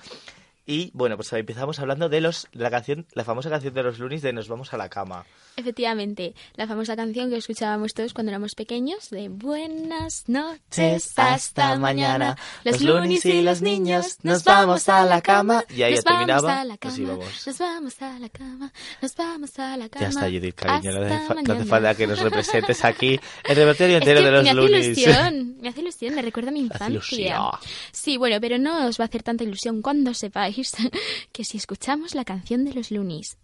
Y 0.69 0.91
bueno, 0.93 1.15
pues 1.15 1.34
empezamos 1.34 1.79
hablando 1.79 2.10
de 2.10 2.21
los 2.21 2.47
la 2.51 2.69
canción, 2.69 3.08
la 3.15 3.23
famosa 3.23 3.49
canción 3.49 3.73
de 3.73 3.82
los 3.82 3.97
Lunis 3.97 4.21
de 4.21 4.34
Nos 4.34 4.47
vamos 4.47 4.71
a 4.71 4.77
la 4.77 4.88
cama. 4.88 5.25
Efectivamente, 5.58 6.36
la 6.58 6.67
famosa 6.67 6.95
canción 6.95 7.32
que 7.32 7.38
escuchábamos 7.38 7.95
todos 7.95 8.13
cuando 8.13 8.29
éramos 8.29 8.53
pequeños 8.53 9.10
de 9.10 9.29
Buenas 9.29 10.25
noches 10.27 11.12
hasta 11.17 11.75
mañana. 11.79 12.38
Los 12.63 12.82
lunis 12.82 13.25
y 13.25 13.41
los 13.41 13.63
niños 13.63 14.19
nos 14.21 14.43
vamos 14.43 14.88
a 14.89 15.05
la 15.05 15.21
cama. 15.21 15.63
Y 15.75 15.82
ahí 15.82 15.95
nos 15.95 16.03
ya 16.03 16.12
vamos 16.12 16.27
terminaba, 16.27 16.62
a 16.62 16.65
la 16.65 16.77
pues 16.77 16.99
íbamos. 16.99 17.47
Nos 17.47 17.58
vamos 17.58 18.01
a 18.03 18.19
la 18.19 18.29
cama. 18.29 18.71
Nos 19.01 19.15
vamos 19.15 19.58
a 19.58 19.75
la 19.75 19.89
cama. 19.89 20.01
Ya 20.03 20.10
está 20.10 20.25
Judith, 20.27 20.53
cariño, 20.53 20.91
no 20.91 21.01
hace, 21.03 21.43
no 21.47 21.53
hace 21.55 21.65
falta 21.65 21.95
que 21.95 22.05
nos 22.05 22.19
representes 22.19 22.86
aquí 22.86 23.19
el 23.43 23.55
repertorio 23.55 23.97
Es 23.97 24.01
entero 24.03 24.19
que 24.19 24.25
de 24.25 24.32
los 24.32 24.43
me 24.43 24.49
hace 24.51 24.62
Lunis. 24.62 24.86
ilusión, 24.86 25.55
me 25.62 25.69
hace 25.69 25.82
ilusión, 25.82 26.13
me 26.13 26.21
recuerda 26.21 26.49
a 26.49 26.53
mi 26.53 26.60
infancia. 26.60 27.49
Sí, 27.91 28.17
bueno, 28.17 28.38
pero 28.39 28.60
no 28.60 28.86
os 28.86 28.99
va 28.99 29.05
a 29.05 29.08
hacer 29.08 29.23
tanta 29.23 29.43
ilusión 29.43 29.82
cuando 29.82 30.13
sepáis 30.13 30.58
que 31.31 31.43
si 31.43 31.57
escuchamos 31.57 32.15
la 32.15 32.25
canción 32.25 32.65
de 32.65 32.73
los 32.73 32.91
Lunis, 32.91 33.37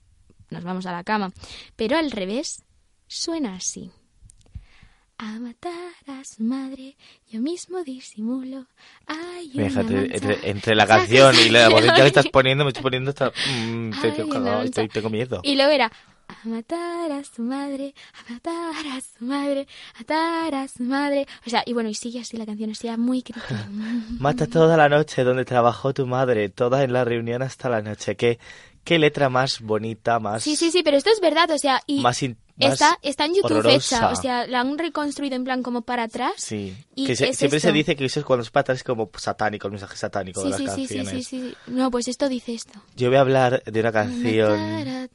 nos 0.50 0.64
vamos 0.64 0.86
a 0.86 0.92
la 0.92 1.04
cama. 1.04 1.32
Pero 1.76 1.98
al 1.98 2.12
revés, 2.12 2.64
suena 3.08 3.56
así. 3.56 3.92
A 5.18 5.40
matar 5.40 5.94
a 6.08 6.24
su 6.26 6.44
madre, 6.44 6.98
yo 7.32 7.40
mismo 7.40 7.84
disimulo. 7.86 8.68
Hay 9.08 9.50
una 9.54 9.70
Fíjate, 9.70 10.14
entre, 10.18 10.50
entre 10.50 10.76
la 10.76 10.86
canción 10.94 11.34
y 11.40 11.50
la 11.50 11.70
bonita 11.70 11.96
que 11.96 12.08
estás 12.08 12.28
poniendo, 12.28 12.66
me 12.66 12.72
estoy 12.72 12.84
poniendo 12.84 13.12
esta... 13.12 13.30
mm, 13.30 13.92
cagado, 13.92 14.30
mancha. 14.44 14.64
estoy- 14.66 14.90
tengo 14.90 15.10
miedo. 15.10 15.40
Y 15.44 15.56
luego 15.56 15.72
era 15.72 15.90
a 16.28 16.48
matar 16.48 17.12
a 17.12 17.24
su 17.24 17.42
madre, 17.42 17.94
a 18.14 18.34
matar 18.34 18.88
a 18.98 19.02
su 19.02 19.26
madre, 19.26 19.68
a 19.96 20.00
matar 20.00 20.56
a 20.56 20.68
su 20.68 20.84
madre. 20.84 21.28
O 21.46 21.50
sea, 21.50 21.64
y 21.66 21.74
bueno, 21.74 21.90
y 21.90 21.94
sigue 21.94 22.20
así 22.20 22.38
la 22.38 22.46
canción, 22.46 22.72
así 22.72 22.90
muy 22.98 23.22
crítica. 23.22 23.68
Mata 24.20 24.48
toda 24.48 24.78
la 24.78 24.90
noche 24.90 25.24
donde 25.24 25.46
trabajó 25.46 25.94
tu 25.94 26.06
madre, 26.06 26.50
toda 26.50 26.84
en 26.84 26.94
la 26.94 27.04
reunión 27.04 27.42
hasta 27.42 27.70
la 27.70 27.82
noche. 27.82 28.16
¿Qué, 28.16 28.40
qué 28.86 28.98
letra 29.00 29.28
más 29.30 29.60
bonita, 29.60 30.20
más... 30.20 30.42
Sí, 30.44 30.56
sí, 30.56 30.72
sí, 30.72 30.82
pero 30.84 30.96
esto 30.96 31.10
es 31.12 31.20
verdad, 31.20 31.52
o 31.52 31.58
sea, 31.58 31.82
y 31.88 32.00
Más 32.02 32.24
in- 32.24 32.38
más 32.58 32.72
está, 32.74 32.98
está 33.02 33.26
en 33.26 33.32
YouTube 33.36 33.52
horrorosa. 33.58 33.76
hecha, 33.98 34.10
o 34.12 34.16
sea, 34.16 34.48
la 34.48 34.62
han 34.62 34.78
reconstruido 34.78 35.36
en 35.36 35.44
plan 35.44 35.62
como 35.62 35.82
para 35.82 36.04
atrás. 36.04 36.32
Sí. 36.38 36.74
y 36.96 37.06
Que 37.06 37.18
se- 37.18 37.30
es 37.32 37.38
siempre 37.38 37.60
se 37.60 37.68
esto. 37.68 37.76
dice 37.76 37.96
que 37.98 38.06
eso 38.06 38.22
es 38.22 38.26
cuando 38.26 38.44
es 38.44 38.50
para 38.52 38.62
atrás 38.62 38.78
es 38.78 38.84
como 38.86 39.10
satánico, 39.18 39.68
el 39.68 39.72
mensaje 39.74 39.98
satánico 39.98 40.42
Sí, 40.42 40.52
de 40.52 40.58
sí, 40.58 40.64
las 40.66 40.76
sí, 40.76 40.88
sí, 40.88 40.96
canciones. 40.96 41.28
sí, 41.28 41.42
sí. 41.50 41.56
No, 41.68 41.92
pues 41.92 42.08
esto 42.08 42.30
dice 42.30 42.54
esto. 42.54 42.80
Yo 42.96 43.10
voy 43.10 43.18
a 43.18 43.22
hablar 43.22 43.62
de 43.66 43.80
una 43.82 43.92
canción... 43.92 44.58
madre. 44.58 45.10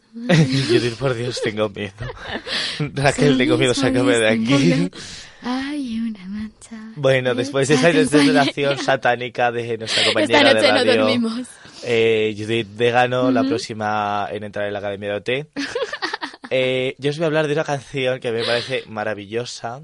Judith, 0.68 0.94
por 0.98 1.14
Dios, 1.14 1.40
tengo 1.42 1.70
miedo. 1.70 1.94
Raquel, 2.78 3.38
tengo 3.38 3.56
miedo, 3.56 3.72
sácame 3.72 4.18
de 4.18 4.28
aquí. 4.28 4.44
disimulo. 4.44 4.90
Hay 5.42 5.98
una 5.98 6.26
mancha. 6.26 6.76
Bueno, 6.96 7.34
después 7.34 7.66
de 7.68 7.74
esa 7.76 7.88
Esta 7.88 7.98
desesperación 8.00 8.66
compañera. 8.74 8.84
satánica 8.84 9.50
de 9.50 9.78
nuestra 9.78 10.02
Esta 10.02 10.12
compañera 10.12 10.42
noche 10.52 10.66
de 10.66 10.68
no 10.72 10.74
radio, 10.78 10.96
dormimos. 10.96 11.48
Eh, 11.84 12.34
Judith 12.36 12.68
Degano, 12.68 13.30
la 13.30 13.44
próxima 13.44 14.28
en 14.30 14.44
entrar 14.44 14.66
en 14.66 14.72
la 14.72 14.78
Academia 14.78 15.10
de 15.10 15.16
OT. 15.16 15.48
Eh, 16.52 16.96
yo 16.98 17.10
os 17.10 17.16
voy 17.16 17.22
a 17.22 17.26
hablar 17.28 17.46
de 17.46 17.52
una 17.52 17.62
canción 17.62 18.18
que 18.18 18.32
me 18.32 18.42
parece 18.42 18.82
maravillosa, 18.88 19.82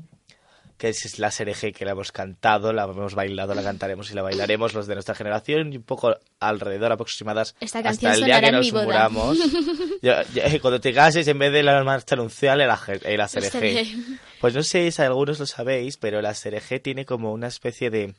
que 0.77 0.89
es 0.89 1.19
la 1.19 1.31
Sereje, 1.31 1.73
que 1.73 1.85
la 1.85 1.93
hemos 1.93 2.13
cantado, 2.13 2.73
la 2.73 2.85
hemos 2.85 3.15
bailado, 3.15 3.55
la 3.55 3.63
cantaremos 3.63 4.11
y 4.11 4.15
la 4.15 4.23
bailaremos 4.23 4.75
los 4.75 4.87
de 4.87 4.95
nuestra 4.95 5.15
generación 5.15 5.73
y 5.73 5.77
un 5.77 5.85
poco 5.85 6.17
alrededor 6.41 6.93
aproximadas 6.93 7.55
Esta 7.61 7.79
hasta 7.79 8.15
el 8.15 8.25
día 8.25 8.41
que 8.41 8.53
nos 8.53 8.73
muramos. 8.73 9.39
Ya, 10.03 10.25
cuando 10.61 10.81
te 10.81 10.93
cases, 10.93 11.27
en 11.27 11.39
vez 11.39 11.53
de 11.53 11.63
la 11.63 11.83
marcha 11.83 12.15
anuncial, 12.15 12.61
era 12.61 12.79
la, 12.87 13.25
eh. 13.25 13.29
Sereje. 13.29 13.97
Pues 14.41 14.55
no 14.55 14.63
sé 14.63 14.91
si 14.91 15.03
algunos 15.03 15.39
lo 15.39 15.47
sabéis, 15.47 15.97
pero 15.97 16.21
la 16.21 16.35
Sereje 16.35 16.79
tiene 16.81 17.05
como 17.05 17.33
una 17.33 17.47
especie 17.47 17.91
de 17.91 18.15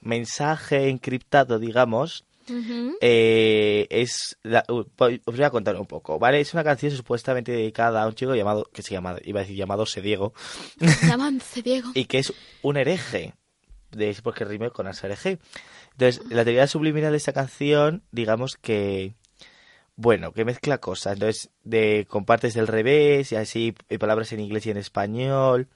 mensaje 0.00 0.88
encriptado, 0.88 1.58
digamos, 1.58 2.24
Eh, 3.00 3.86
es 3.90 4.38
la- 4.42 4.64
os 4.68 4.86
voy 4.96 5.42
a 5.42 5.50
contar 5.50 5.76
un 5.76 5.86
poco, 5.86 6.18
¿vale? 6.18 6.40
Es 6.40 6.52
una 6.54 6.64
canción 6.64 6.92
supuestamente 6.92 7.52
dedicada 7.52 8.02
a 8.02 8.06
un 8.06 8.14
chico 8.14 8.34
llamado, 8.34 8.68
que 8.72 8.82
se 8.82 8.92
llama, 8.92 9.16
iba 9.24 9.40
a 9.40 9.42
decir 9.42 9.56
llamado 9.56 9.84
Diego, 10.02 10.32
Llámame 11.06 11.40
Diego. 11.64 11.90
y 11.94 12.04
que 12.06 12.18
es 12.18 12.32
un 12.62 12.76
hereje, 12.76 13.34
de, 13.90 14.16
porque 14.22 14.44
rime 14.44 14.70
con 14.70 14.86
hereje. 14.86 15.38
Entonces, 15.92 16.22
la 16.30 16.44
teoría 16.44 16.66
subliminal 16.66 17.10
de 17.12 17.18
esta 17.18 17.32
canción, 17.32 18.02
digamos 18.10 18.56
que, 18.56 19.14
bueno, 19.96 20.32
que 20.32 20.44
mezcla 20.44 20.78
cosas, 20.78 21.14
entonces, 21.14 21.50
de, 21.64 22.06
con 22.08 22.24
partes 22.24 22.54
del 22.54 22.66
revés, 22.66 23.32
y 23.32 23.36
así, 23.36 23.74
y 23.90 23.98
palabras 23.98 24.32
en 24.32 24.40
inglés 24.40 24.64
y 24.66 24.70
en 24.70 24.78
español, 24.78 25.68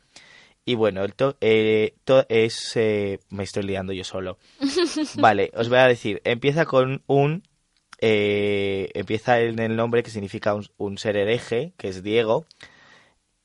y 0.66 0.74
bueno, 0.74 1.02
el 1.05 1.14
to- 1.14 1.37
eh, 1.40 1.94
to- 2.05 2.26
es, 2.29 2.72
eh, 2.76 3.20
me 3.31 3.44
estoy 3.44 3.62
liando 3.62 3.94
yo 3.94 4.05
solo. 4.05 4.37
Vale, 5.14 5.50
os 5.55 5.68
voy 5.70 5.79
a 5.79 5.87
decir, 5.87 6.20
empieza 6.24 6.66
con 6.66 7.02
un, 7.07 7.42
eh, 8.00 8.90
empieza 8.94 9.40
en 9.40 9.59
el 9.61 9.76
nombre 9.76 10.02
que 10.02 10.11
significa 10.11 10.55
un, 10.55 10.66
un 10.76 10.98
ser 10.98 11.16
hereje, 11.16 11.72
que 11.79 11.88
es 11.88 12.02
Diego, 12.02 12.44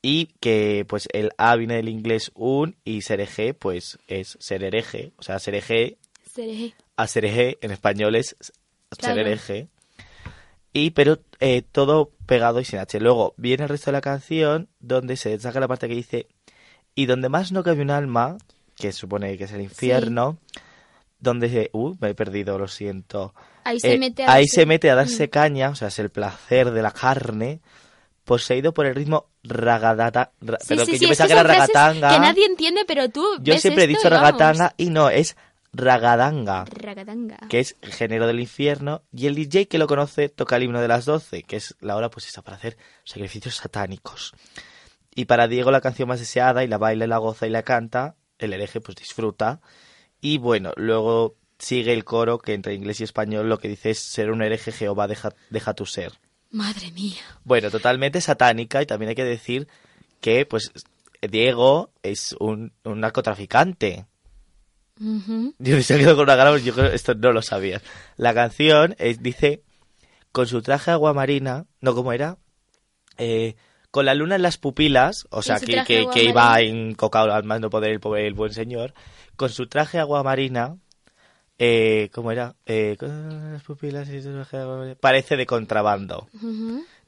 y 0.02 0.26
que 0.40 0.84
pues 0.88 1.08
el 1.12 1.30
A 1.38 1.54
viene 1.56 1.76
del 1.76 1.88
inglés 1.88 2.32
un 2.34 2.76
y 2.84 3.02
ser 3.02 3.20
hereje 3.20 3.54
pues 3.54 3.98
es 4.08 4.36
ser 4.40 4.64
hereje, 4.64 5.12
o 5.16 5.22
sea, 5.22 5.38
ser 5.38 5.54
hereje, 5.54 5.96
a 6.96 7.06
ser 7.06 7.24
hereje 7.24 7.58
en 7.62 7.70
español 7.70 8.16
es 8.16 8.34
ser 8.98 9.16
hereje. 9.20 9.68
Y 10.72 10.90
pero 10.90 11.18
eh, 11.38 11.62
todo 11.62 12.10
pegado 12.26 12.58
y 12.58 12.64
sin 12.64 12.78
H. 12.78 12.98
Luego 12.98 13.34
viene 13.36 13.62
el 13.64 13.68
resto 13.68 13.90
de 13.90 13.92
la 13.92 14.00
canción 14.00 14.68
donde 14.80 15.16
se 15.16 15.28
destaca 15.30 15.60
la 15.60 15.68
parte 15.68 15.86
que 15.86 15.94
dice 15.94 16.26
y 16.94 17.06
donde 17.06 17.28
más 17.28 17.52
no 17.52 17.62
cabe 17.62 17.82
un 17.82 17.90
alma, 17.90 18.36
que 18.76 18.92
supone 18.92 19.36
que 19.38 19.44
es 19.44 19.52
el 19.52 19.60
infierno, 19.62 20.38
donde 21.18 21.48
se... 21.48 21.70
Uh, 21.72 21.94
me 22.00 22.10
he 22.10 22.14
perdido, 22.14 22.58
lo 22.58 22.68
siento. 22.68 23.34
Ahí 23.64 23.78
se 23.80 23.94
Eh, 23.94 23.98
mete 23.98 24.24
ahí 24.24 24.46
se 24.48 24.66
mete 24.66 24.90
a 24.90 24.94
darse 24.96 25.30
caña, 25.30 25.70
o 25.70 25.74
sea, 25.74 25.88
es 25.88 25.98
el 25.98 26.10
placer 26.10 26.70
de 26.72 26.82
la 26.82 26.90
carne, 26.90 27.60
poseído 28.24 28.74
por 28.74 28.86
el 28.86 28.94
ritmo 28.94 29.26
ragadata, 29.44 30.32
ra- 30.40 30.58
Sí, 30.60 30.66
pero 30.68 30.84
sí, 30.84 30.92
que 30.92 30.98
yo 30.98 31.02
que 31.02 31.08
pensaba 31.08 31.26
que 31.28 31.32
era 31.34 31.42
ragatanga. 31.42 32.08
Que 32.10 32.18
nadie 32.18 32.46
entiende, 32.46 32.84
pero 32.86 33.08
tú. 33.08 33.24
Yo 33.40 33.54
ves 33.54 33.62
siempre 33.62 33.84
he 33.84 33.86
dicho 33.86 34.06
y 34.06 34.10
ragatanga 34.10 34.74
y 34.76 34.90
no, 34.90 35.10
es 35.10 35.36
ragadanga, 35.72 36.64
Ragatanga. 36.66 37.38
que 37.48 37.60
es 37.60 37.76
el 37.80 37.92
género 37.92 38.26
del 38.26 38.40
infierno, 38.40 39.02
y 39.12 39.26
el 39.26 39.34
DJ 39.34 39.68
que 39.68 39.78
lo 39.78 39.86
conoce 39.86 40.28
toca 40.28 40.56
el 40.56 40.64
himno 40.64 40.80
de 40.80 40.88
las 40.88 41.04
doce, 41.06 41.42
que 41.44 41.56
es 41.56 41.76
la 41.80 41.96
hora 41.96 42.10
pues 42.10 42.26
esa 42.28 42.42
para 42.42 42.56
hacer 42.56 42.76
sacrificios 43.04 43.56
satánicos. 43.56 44.34
Y 45.14 45.26
para 45.26 45.48
Diego 45.48 45.70
la 45.70 45.80
canción 45.80 46.08
más 46.08 46.20
deseada, 46.20 46.64
y 46.64 46.68
la 46.68 46.78
baila, 46.78 47.04
y 47.04 47.08
la 47.08 47.18
goza 47.18 47.46
y 47.46 47.50
la 47.50 47.62
canta, 47.62 48.16
el 48.38 48.52
hereje 48.52 48.80
pues 48.80 48.96
disfruta. 48.96 49.60
Y 50.20 50.38
bueno, 50.38 50.72
luego 50.76 51.36
sigue 51.58 51.92
el 51.92 52.04
coro 52.04 52.38
que 52.38 52.54
entre 52.54 52.74
inglés 52.74 53.00
y 53.00 53.04
español 53.04 53.48
lo 53.48 53.58
que 53.58 53.68
dice 53.68 53.90
es 53.90 53.98
ser 53.98 54.30
un 54.30 54.42
hereje 54.42 54.72
Jehová 54.72 55.06
deja, 55.06 55.30
deja 55.50 55.74
tu 55.74 55.86
ser. 55.86 56.12
Madre 56.50 56.90
mía. 56.92 57.20
Bueno, 57.44 57.70
totalmente 57.70 58.20
satánica 58.20 58.82
y 58.82 58.86
también 58.86 59.10
hay 59.10 59.14
que 59.14 59.24
decir 59.24 59.68
que 60.20 60.44
pues 60.46 60.70
Diego 61.20 61.90
es 62.02 62.34
un, 62.40 62.72
un 62.84 63.00
narcotraficante. 63.00 64.06
Yo 65.58 65.82
se 65.82 66.04
con 66.04 66.20
una 66.20 66.36
cara, 66.36 66.56
yo 66.58 66.74
creo 66.74 66.86
esto 66.92 67.14
no 67.14 67.32
lo 67.32 67.42
sabía. 67.42 67.80
La 68.16 68.34
canción 68.34 68.94
es- 68.98 69.22
dice, 69.22 69.62
con 70.30 70.46
su 70.46 70.62
traje 70.62 70.90
aguamarina, 70.90 71.66
no, 71.80 71.94
¿cómo 71.94 72.12
era? 72.12 72.38
Eh, 73.18 73.56
con 73.92 74.04
la 74.06 74.14
luna 74.14 74.34
en 74.34 74.42
las 74.42 74.58
pupilas, 74.58 75.28
o 75.30 75.42
sea, 75.42 75.60
que, 75.60 75.84
que, 75.84 76.06
que 76.12 76.24
iba 76.24 76.60
encocado 76.60 77.32
al 77.32 77.44
más 77.44 77.60
no 77.60 77.70
poder 77.70 77.92
el, 77.92 78.00
pobre- 78.00 78.26
el 78.26 78.34
buen 78.34 78.52
señor, 78.52 78.92
con 79.36 79.50
su 79.50 79.68
traje 79.68 80.00
aguamarina, 80.00 80.76
eh, 81.58 82.10
¿cómo 82.12 82.32
era? 82.32 82.56
Eh, 82.66 82.96
con 82.98 83.52
las 83.52 83.62
pupilas 83.62 84.08
y 84.08 84.20
su 84.20 84.32
traje 84.32 84.56
aguamarina, 84.56 84.96
parece 84.96 85.36
de 85.36 85.46
contrabando. 85.46 86.28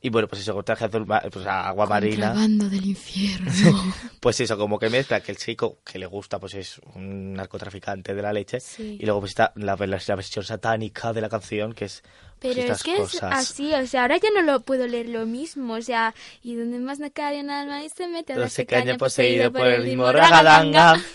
Y 0.00 0.10
bueno, 0.10 0.28
pues 0.28 0.42
eso, 0.42 0.52
con 0.54 0.64
traje 0.64 0.84
azul, 0.84 1.06
pues 1.06 1.46
agua 1.46 1.86
marina. 1.86 2.26
Contrabando 2.28 2.68
del 2.68 2.84
infierno. 2.86 3.50
Pues 4.20 4.40
eso, 4.40 4.56
como 4.56 4.78
que 4.78 4.88
mezcla 4.88 5.20
que 5.20 5.32
el 5.32 5.38
chico 5.38 5.78
que 5.84 5.98
le 5.98 6.06
gusta, 6.06 6.38
pues 6.38 6.54
es 6.54 6.80
un 6.94 7.34
narcotraficante 7.34 8.14
de 8.14 8.22
la 8.22 8.32
leche. 8.32 8.58
Sí. 8.60 8.96
Y 9.00 9.04
luego 9.04 9.20
pues 9.20 9.32
está 9.32 9.52
la, 9.56 9.76
la- 9.76 9.86
la 10.06 10.14
versión 10.16 10.44
satánica 10.44 11.12
de 11.12 11.20
la 11.22 11.28
canción, 11.28 11.72
que 11.74 11.86
es 11.86 12.02
Pero 12.44 12.72
es 12.74 12.82
que 12.82 12.96
cosas. 12.96 13.14
es 13.14 13.50
así, 13.50 13.72
o 13.72 13.86
sea, 13.86 14.02
ahora 14.02 14.18
ya 14.18 14.28
no 14.34 14.42
lo 14.42 14.60
puedo 14.60 14.86
leer 14.86 15.08
lo 15.08 15.24
mismo, 15.24 15.74
o 15.74 15.82
sea, 15.82 16.14
y 16.42 16.54
donde 16.54 16.78
más 16.78 16.98
no 16.98 17.10
cae 17.10 17.40
un 17.40 17.48
alma 17.48 17.82
y 17.82 17.88
se 17.88 18.06
mete 18.06 18.34
a 18.34 18.48
se 18.50 18.66
caña 18.66 18.98
poseído 18.98 19.50
por 19.50 19.66
el 19.66 19.82
ritmo 19.82 20.12
ragadanga. 20.12 21.00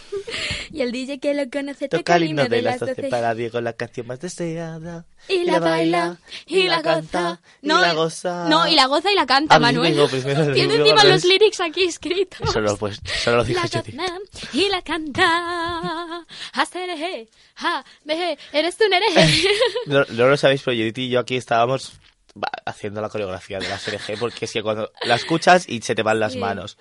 Y 0.71 0.81
el 0.81 0.91
DJ 0.91 1.19
que 1.19 1.33
lo 1.33 1.49
conoce 1.49 1.89
Toca 1.89 2.17
el 2.17 2.25
himno 2.25 2.47
de 2.47 2.61
las 2.61 2.79
doce 2.79 3.03
para 3.09 3.33
Diego, 3.33 3.59
la 3.59 3.73
canción 3.73 4.05
más 4.05 4.19
deseada. 4.19 5.05
Y 5.27 5.43
la 5.43 5.59
baila, 5.59 6.17
y 6.45 6.63
la 6.67 6.81
goza. 6.81 7.41
y 7.61 7.67
la 7.67 7.93
goza. 7.93 8.47
No, 8.47 8.67
y 8.67 8.75
la 8.75 8.85
goza 8.85 9.11
y 9.11 9.15
la 9.15 9.25
canta, 9.25 9.59
Manuel. 9.59 9.97
el 9.97 10.53
Tiene 10.53 10.75
encima 10.75 11.03
los 11.03 11.25
lyrics 11.25 11.59
aquí 11.59 11.83
escritos. 11.83 12.49
Eso 12.49 12.61
lo, 12.61 12.77
pues, 12.77 13.01
solo 13.23 13.37
lo 13.37 13.43
la 13.43 13.61
Judith. 13.61 13.95
goza 13.95 14.17
y 14.53 14.69
la 14.69 14.81
canta. 14.81 16.25
Hacereje, 16.53 17.27
ja, 17.55 17.83
veje, 18.05 18.37
eres 18.53 18.77
tú 18.77 18.85
un 18.85 18.93
hereje. 18.93 19.49
No, 19.85 20.05
no 20.09 20.27
lo 20.27 20.37
sabéis, 20.37 20.61
pero 20.63 20.77
Judith 20.77 20.97
y 20.99 21.15
yo 21.19 21.21
aquí 21.21 21.35
estábamos 21.35 21.93
haciendo 22.65 23.01
la 23.01 23.09
coreografía 23.09 23.59
de 23.59 23.67
la 23.67 23.77
SRG 23.77 24.17
porque 24.19 24.45
es 24.45 24.53
que 24.53 24.63
cuando 24.63 24.91
la 25.03 25.15
escuchas 25.15 25.67
y 25.67 25.81
se 25.81 25.95
te 25.95 26.03
van 26.03 26.19
las 26.19 26.33
Sí. 26.33 26.39
manos. 26.39 26.77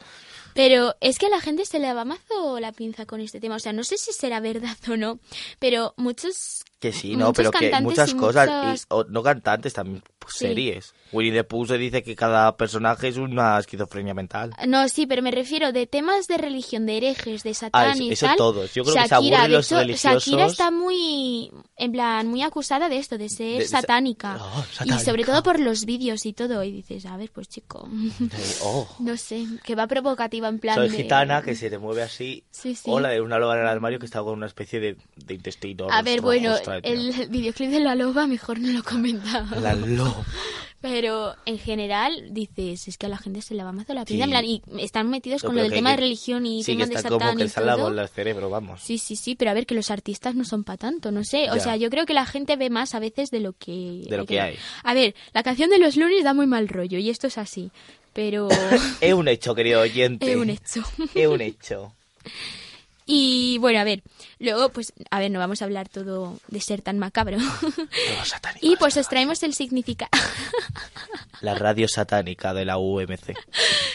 Pero 0.54 0.94
es 1.00 1.18
que 1.18 1.26
a 1.26 1.30
la 1.30 1.40
gente 1.40 1.64
se 1.66 1.78
le 1.78 1.92
va 1.94 2.04
mazo 2.04 2.58
la 2.60 2.72
pinza 2.72 3.06
con 3.06 3.20
este 3.20 3.38
tema. 3.40 3.56
O 3.56 3.58
sea, 3.60 3.72
no 3.72 3.84
sé 3.84 3.96
si 3.96 4.12
será 4.12 4.40
verdad 4.40 4.76
o 4.90 4.96
no, 4.96 5.20
pero 5.58 5.94
muchos... 5.96 6.64
Que 6.80 6.92
sí, 6.92 7.16
no, 7.16 7.26
muchos 7.26 7.36
pero 7.36 7.50
que 7.52 7.80
muchas 7.80 8.14
cosas, 8.14 8.48
muchas- 8.48 8.82
y- 8.82 8.86
o 8.88 9.04
no 9.04 9.22
cantantes, 9.22 9.72
también 9.74 10.02
Sí. 10.32 10.38
series. 10.46 10.94
Winnie 11.10 11.32
the 11.32 11.44
Pooh 11.44 11.66
se 11.66 11.78
dice 11.78 12.02
que 12.02 12.14
cada 12.14 12.56
personaje 12.56 13.08
es 13.08 13.16
una 13.16 13.58
esquizofrenia 13.58 14.12
mental. 14.12 14.52
No, 14.66 14.88
sí, 14.88 15.06
pero 15.06 15.22
me 15.22 15.30
refiero 15.30 15.72
de 15.72 15.86
temas 15.86 16.26
de 16.26 16.36
religión, 16.36 16.84
de 16.84 16.98
herejes, 16.98 17.42
de 17.42 17.54
satán 17.54 17.88
Ah, 17.90 17.92
eso- 17.94 18.02
y 18.02 18.10
eso 18.12 18.26
tal. 18.26 18.36
todos. 18.36 18.74
Yo 18.74 18.82
creo 18.84 18.94
que 18.94 19.00
se 19.02 19.08
Shakira, 19.08 19.42
de 19.44 19.48
los 19.48 19.66
hecho, 19.66 19.78
religiosos. 19.78 20.24
Shakira 20.26 20.46
está 20.46 20.70
muy, 20.70 21.50
en 21.76 21.92
plan, 21.92 22.26
muy 22.28 22.42
acusada 22.42 22.88
de 22.90 22.98
esto, 22.98 23.16
de 23.16 23.28
ser 23.30 23.52
De- 23.54 23.58
de- 23.60 23.68
satánica. 23.68 24.38
Oh, 24.40 24.64
Y 24.84 24.92
sobre 24.98 25.24
todo 25.24 25.42
por 25.42 25.58
los 25.60 25.84
vídeos 25.86 26.26
y 26.26 26.34
todo. 26.34 26.62
Y 26.62 26.72
dices, 26.72 27.06
a 27.06 27.16
ver, 27.16 27.30
pues 27.32 27.48
chico, 27.48 27.88
Eh, 28.20 28.54
oh, 28.62 28.86
no 28.98 29.16
sé, 29.16 29.46
que 29.64 29.74
va 29.74 29.86
provocativa 29.86 30.48
en 30.48 30.58
plan 30.58 30.74
soy 30.76 30.90
de... 30.90 30.96
gitana, 30.98 31.40
que 31.42 31.54
se 31.56 31.70
te 31.70 31.78
mueve 31.78 32.02
así. 32.02 32.44
Sí, 32.50 32.74
sí. 32.74 32.82
O 32.90 33.00
la 33.00 33.08
de 33.10 33.20
una 33.22 33.38
loba 33.38 33.54
en 33.56 33.62
el 33.62 33.68
armario 33.68 33.98
que 33.98 34.04
está 34.06 34.20
con 34.22 34.34
una 34.34 34.46
especie 34.46 34.78
de, 34.80 34.96
de 35.16 35.34
intestino. 35.34 35.86
A 35.90 36.02
ver, 36.02 36.16
rojo, 36.18 36.26
bueno, 36.26 36.54
el 36.82 37.12
videoclip 37.30 37.70
de 37.70 37.80
La 37.80 37.94
Loba 37.94 38.26
mejor 38.26 38.58
no 38.60 38.68
lo 38.72 38.82
comentaba. 38.82 39.56
La 39.60 39.72
loba. 39.74 40.17
Pero 40.80 41.34
en 41.44 41.58
general 41.58 42.28
dices, 42.30 42.86
es 42.86 42.96
que 42.98 43.06
a 43.06 43.08
la 43.08 43.18
gente 43.18 43.42
se 43.42 43.54
le 43.54 43.64
va 43.64 43.72
mazo 43.72 43.94
la 43.94 44.04
pinza, 44.04 44.18
Sí. 44.18 44.22
en 44.22 44.30
plan, 44.30 44.44
y 44.44 44.62
están 44.84 45.10
metidos 45.10 45.42
No, 45.42 45.48
con 45.48 45.56
lo 45.56 45.62
del 45.62 45.70
que- 45.72 45.76
tema 45.78 45.90
de 45.90 45.96
que- 45.96 46.02
religión 46.02 46.46
y 46.46 46.62
Sí, 46.62 46.72
que 46.72 46.76
temas 46.76 46.88
de 46.90 46.94
está 46.94 47.08
como 47.08 47.20
satán 47.20 47.36
que 47.36 47.44
le 47.44 47.50
sale 47.50 47.66
la 47.66 47.76
todo. 47.76 47.90
del 47.90 48.08
cerebro, 48.08 48.48
vamos. 48.50 48.80
Sí, 48.82 48.98
sí, 48.98 49.16
sí, 49.16 49.34
pero 49.34 49.50
a 49.50 49.54
ver, 49.54 49.66
que 49.66 49.74
los 49.74 49.90
artistas 49.90 50.34
no 50.36 50.44
son 50.44 50.62
para 50.64 50.76
tanto, 50.76 51.10
no 51.10 51.24
sé. 51.24 51.50
O 51.50 51.56
Ya. 51.56 51.60
sea, 51.60 51.76
yo 51.76 51.90
creo 51.90 52.06
que 52.06 52.14
la 52.14 52.26
gente 52.26 52.54
ve 52.56 52.70
más 52.70 52.94
a 52.94 53.00
veces 53.00 53.30
de 53.30 53.40
lo 53.40 53.54
que... 53.54 54.02
De 54.08 54.16
lo 54.16 54.24
que 54.24 54.40
hay. 54.40 54.56
A 54.84 54.94
ver, 54.94 55.14
la 55.32 55.42
canción 55.42 55.68
de 55.70 55.78
los 55.78 55.96
lunes 55.96 56.22
da 56.22 56.32
muy 56.34 56.46
mal 56.46 56.68
rollo 56.68 56.98
y 56.98 57.10
esto 57.10 57.26
es 57.26 57.38
así, 57.38 57.70
pero 58.12 58.48
Es 59.00 59.14
un 59.14 59.26
hecho, 59.26 59.54
querido 59.56 59.80
oyente. 59.80 60.30
es 60.30 60.36
un 60.36 60.50
hecho. 60.50 60.82
Es 61.14 61.26
un 61.26 61.40
hecho. 61.40 61.92
Y 63.10 63.56
bueno, 63.58 63.80
a 63.80 63.84
ver, 63.84 64.02
luego, 64.38 64.68
pues, 64.68 64.92
a 65.10 65.18
ver, 65.18 65.30
no 65.30 65.38
vamos 65.38 65.62
a 65.62 65.64
hablar 65.64 65.88
todo 65.88 66.38
de 66.48 66.60
ser 66.60 66.82
tan 66.82 66.98
macabro. 66.98 67.38
Y 68.60 68.76
pues 68.76 68.96
os 68.98 69.08
traemos 69.08 69.42
el 69.42 69.54
significado. 69.54 70.10
La 71.40 71.54
radio 71.54 71.86
satánica 71.88 72.52
de 72.52 72.64
la 72.64 72.76
UMC. 72.78 73.34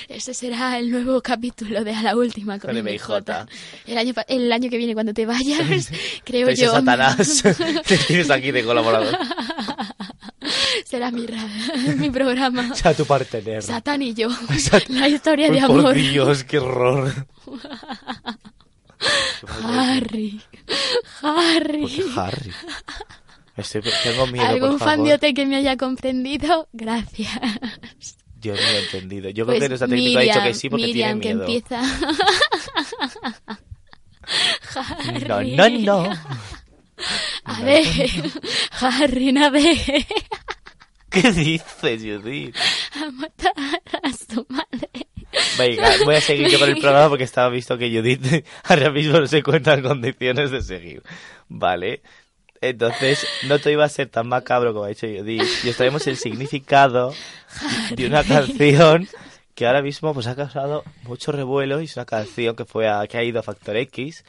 Ese 0.08 0.34
será 0.34 0.80
el 0.80 0.90
nuevo 0.90 1.22
capítulo 1.22 1.84
de 1.84 1.94
A 1.94 2.02
la 2.02 2.16
Última 2.16 2.58
con, 2.58 2.74
Con 2.74 2.84
MJ. 2.84 3.48
El 3.86 3.98
año, 3.98 4.14
el 4.28 4.52
año 4.52 4.70
que 4.70 4.78
viene 4.78 4.94
cuando 4.94 5.14
te 5.14 5.26
vayas, 5.26 5.90
creo 6.24 6.50
yo. 6.52 6.72
Satanás. 6.72 7.44
Te 7.86 7.98
tienes 7.98 8.30
aquí 8.32 8.52
de 8.52 8.64
colaborador. 8.64 9.18
será 10.86 11.12
mi, 11.12 11.26
ra- 11.28 11.48
mi 11.98 12.10
programa. 12.10 12.70
O 12.72 12.76
sea, 12.76 12.94
tu 12.94 13.06
partener. 13.06 13.62
Satán 13.62 14.02
y 14.02 14.14
yo. 14.14 14.30
Sat- 14.58 14.88
La 14.90 15.08
historia 15.10 15.52
de 15.52 15.60
Por 15.62 15.80
amor. 15.80 15.94
Dios, 15.96 16.44
qué 16.46 16.60
horror. 16.60 17.28
Harry. 19.64 20.42
Harry. 21.22 21.82
¿Por 21.82 21.90
qué 21.92 22.04
Harry? 22.16 22.52
Estoy, 23.56 23.82
tengo 24.04 24.28
miedo, 24.28 24.46
¿Algún 24.46 24.70
por 24.72 24.80
favor. 24.80 24.96
fandiote 24.96 25.34
que 25.34 25.46
me 25.46 25.58
haya 25.58 25.78
comprendido? 25.78 26.68
Gracias. 26.74 27.30
Yo 28.42 28.56
no 28.56 28.62
lo 28.62 28.68
he 28.68 28.84
entendido. 28.86 29.30
Yo 29.30 29.46
Pues 29.46 29.58
creo 29.60 29.66
que 29.66 29.70
nuestra 29.70 29.88
técnico 29.88 30.20
ha 30.20 30.22
dicho 30.24 30.42
que 30.44 30.54
sí 30.54 30.70
porque 30.70 30.86
Miriam, 30.88 31.20
tiene 31.20 31.36
miedo. 31.36 31.48
que 31.48 31.54
empieza. 31.58 31.82
No, 35.28 35.36
Harry. 35.36 35.56
no, 35.56 35.70
no. 35.70 36.14
A 37.46 37.62
ver, 37.62 37.86
Harry, 38.80 39.38
a 39.38 39.50
ver. 39.50 39.78
¿Qué 41.10 41.32
dices, 41.32 42.02
Judith? 42.02 42.56
A 42.96 43.12
matar 43.12 43.54
a 44.02 44.12
su 44.14 44.46
madre. 44.50 44.90
Venga, 45.58 45.92
voy 46.06 46.16
a 46.16 46.22
seguir 46.22 46.48
yo 46.50 46.60
con 46.60 46.70
el 46.70 46.78
programa 46.78 47.10
porque 47.10 47.24
estaba 47.24 47.50
visto 47.50 47.78
que 47.78 47.90
Judith 47.90 48.46
ahora 48.64 48.90
mismo 48.92 49.20
no 49.20 49.28
se 49.28 49.40
encuentra 49.40 49.76
en 49.76 49.84
condiciones 49.84 50.52
de 50.52 50.62
seguir. 50.62 51.04
Vale. 51.48 52.02
Entonces, 52.62 53.28
no 53.48 53.60
te 53.60 53.72
iba 53.72 53.84
a 53.84 53.90
ser 53.90 54.08
tan 54.08 54.28
macabro 54.28 54.74
como 54.74 54.86
ha 54.86 54.90
dicho 54.90 55.08
Judith. 55.08 55.44
Y 55.64 55.70
os 55.70 55.76
traemos 55.76 56.08
el 56.08 56.18
significado 56.18 57.14
de 57.92 58.06
una 58.06 58.24
canción 58.24 59.08
que 59.56 59.68
ahora 59.68 59.82
mismo 59.82 60.14
pues 60.14 60.28
ha 60.28 60.36
causado 60.36 60.84
mucho 61.04 61.32
revuelo 61.32 61.82
y 61.82 61.86
es 61.86 61.96
una 61.96 62.06
canción 62.06 62.56
que 62.56 62.66
fue 62.66 62.88
a, 62.88 63.06
que 63.08 63.18
ha 63.18 63.24
ido 63.24 63.40
a 63.40 63.44
Factor 63.44 63.78
X 63.78 64.24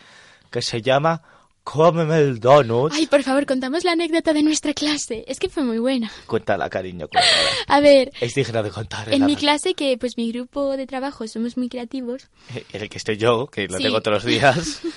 que 0.51 0.63
se 0.63 0.83
llama 0.83 1.23
Cómeme 1.65 2.19
el 2.19 2.41
donut. 2.41 2.93
Ay, 2.95 3.07
por 3.07 3.23
favor, 3.23 3.47
contamos 3.47 3.85
la 3.85 3.93
anécdota 3.93 4.35
de 4.35 4.43
nuestra 4.43 4.75
clase. 4.75 5.25
Es 5.27 5.39
que 5.41 5.49
fue 5.49 5.63
muy 5.65 5.79
buena. 5.79 6.13
Cuéntala, 6.27 6.69
cariño, 6.69 7.09
cuéntala. 7.09 7.35
A 7.69 7.81
ver, 7.81 8.13
Es 8.21 8.35
digna 8.35 8.63
de 8.63 8.71
contar. 8.71 9.13
en 9.13 9.25
mi 9.25 9.33
la- 9.33 9.39
clase, 9.39 9.75
que 9.75 9.97
pues 9.97 10.17
mi 10.19 10.31
grupo 10.31 10.77
de 10.77 10.87
trabajo 10.87 11.27
somos 11.27 11.57
muy 11.57 11.71
creativos. 11.71 12.29
En 12.73 12.83
el 12.83 12.89
que 12.91 12.99
estoy 12.99 13.17
yo, 13.17 13.47
que 13.47 13.67
lo 13.67 13.79
Sí. 13.79 13.83
tengo 13.85 14.01
todos 14.03 14.23
los 14.23 14.33
días. 14.33 14.81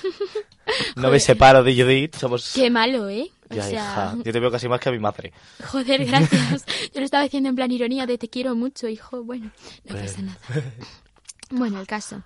No 0.96 1.08
me 1.10 1.18
separo 1.18 1.64
de 1.64 1.74
Judith, 1.74 2.14
somos... 2.16 2.52
Qué 2.54 2.68
malo, 2.68 3.08
¿eh? 3.08 3.30
O 3.50 3.54
Ya, 3.54 3.62
sea, 3.62 3.72
hija, 3.72 4.16
yo 4.22 4.32
te 4.34 4.38
veo 4.38 4.50
casi 4.50 4.68
más 4.68 4.78
que 4.78 4.90
a 4.90 4.92
mi 4.92 4.98
madre. 4.98 5.32
joder, 5.66 6.04
gracias. 6.06 6.66
Yo 6.92 7.00
lo 7.00 7.04
estaba 7.06 7.22
diciendo 7.24 7.48
en 7.48 7.56
plan 7.56 7.70
ironía 7.72 8.04
de 8.04 8.18
te 8.18 8.28
quiero 8.28 8.54
mucho, 8.54 8.86
hijo. 8.86 9.24
Bueno, 9.24 9.50
no 9.86 9.96
pasa 9.96 10.20
nada. 10.20 10.38
Bueno, 11.48 11.80
el 11.80 11.86
caso. 11.86 12.22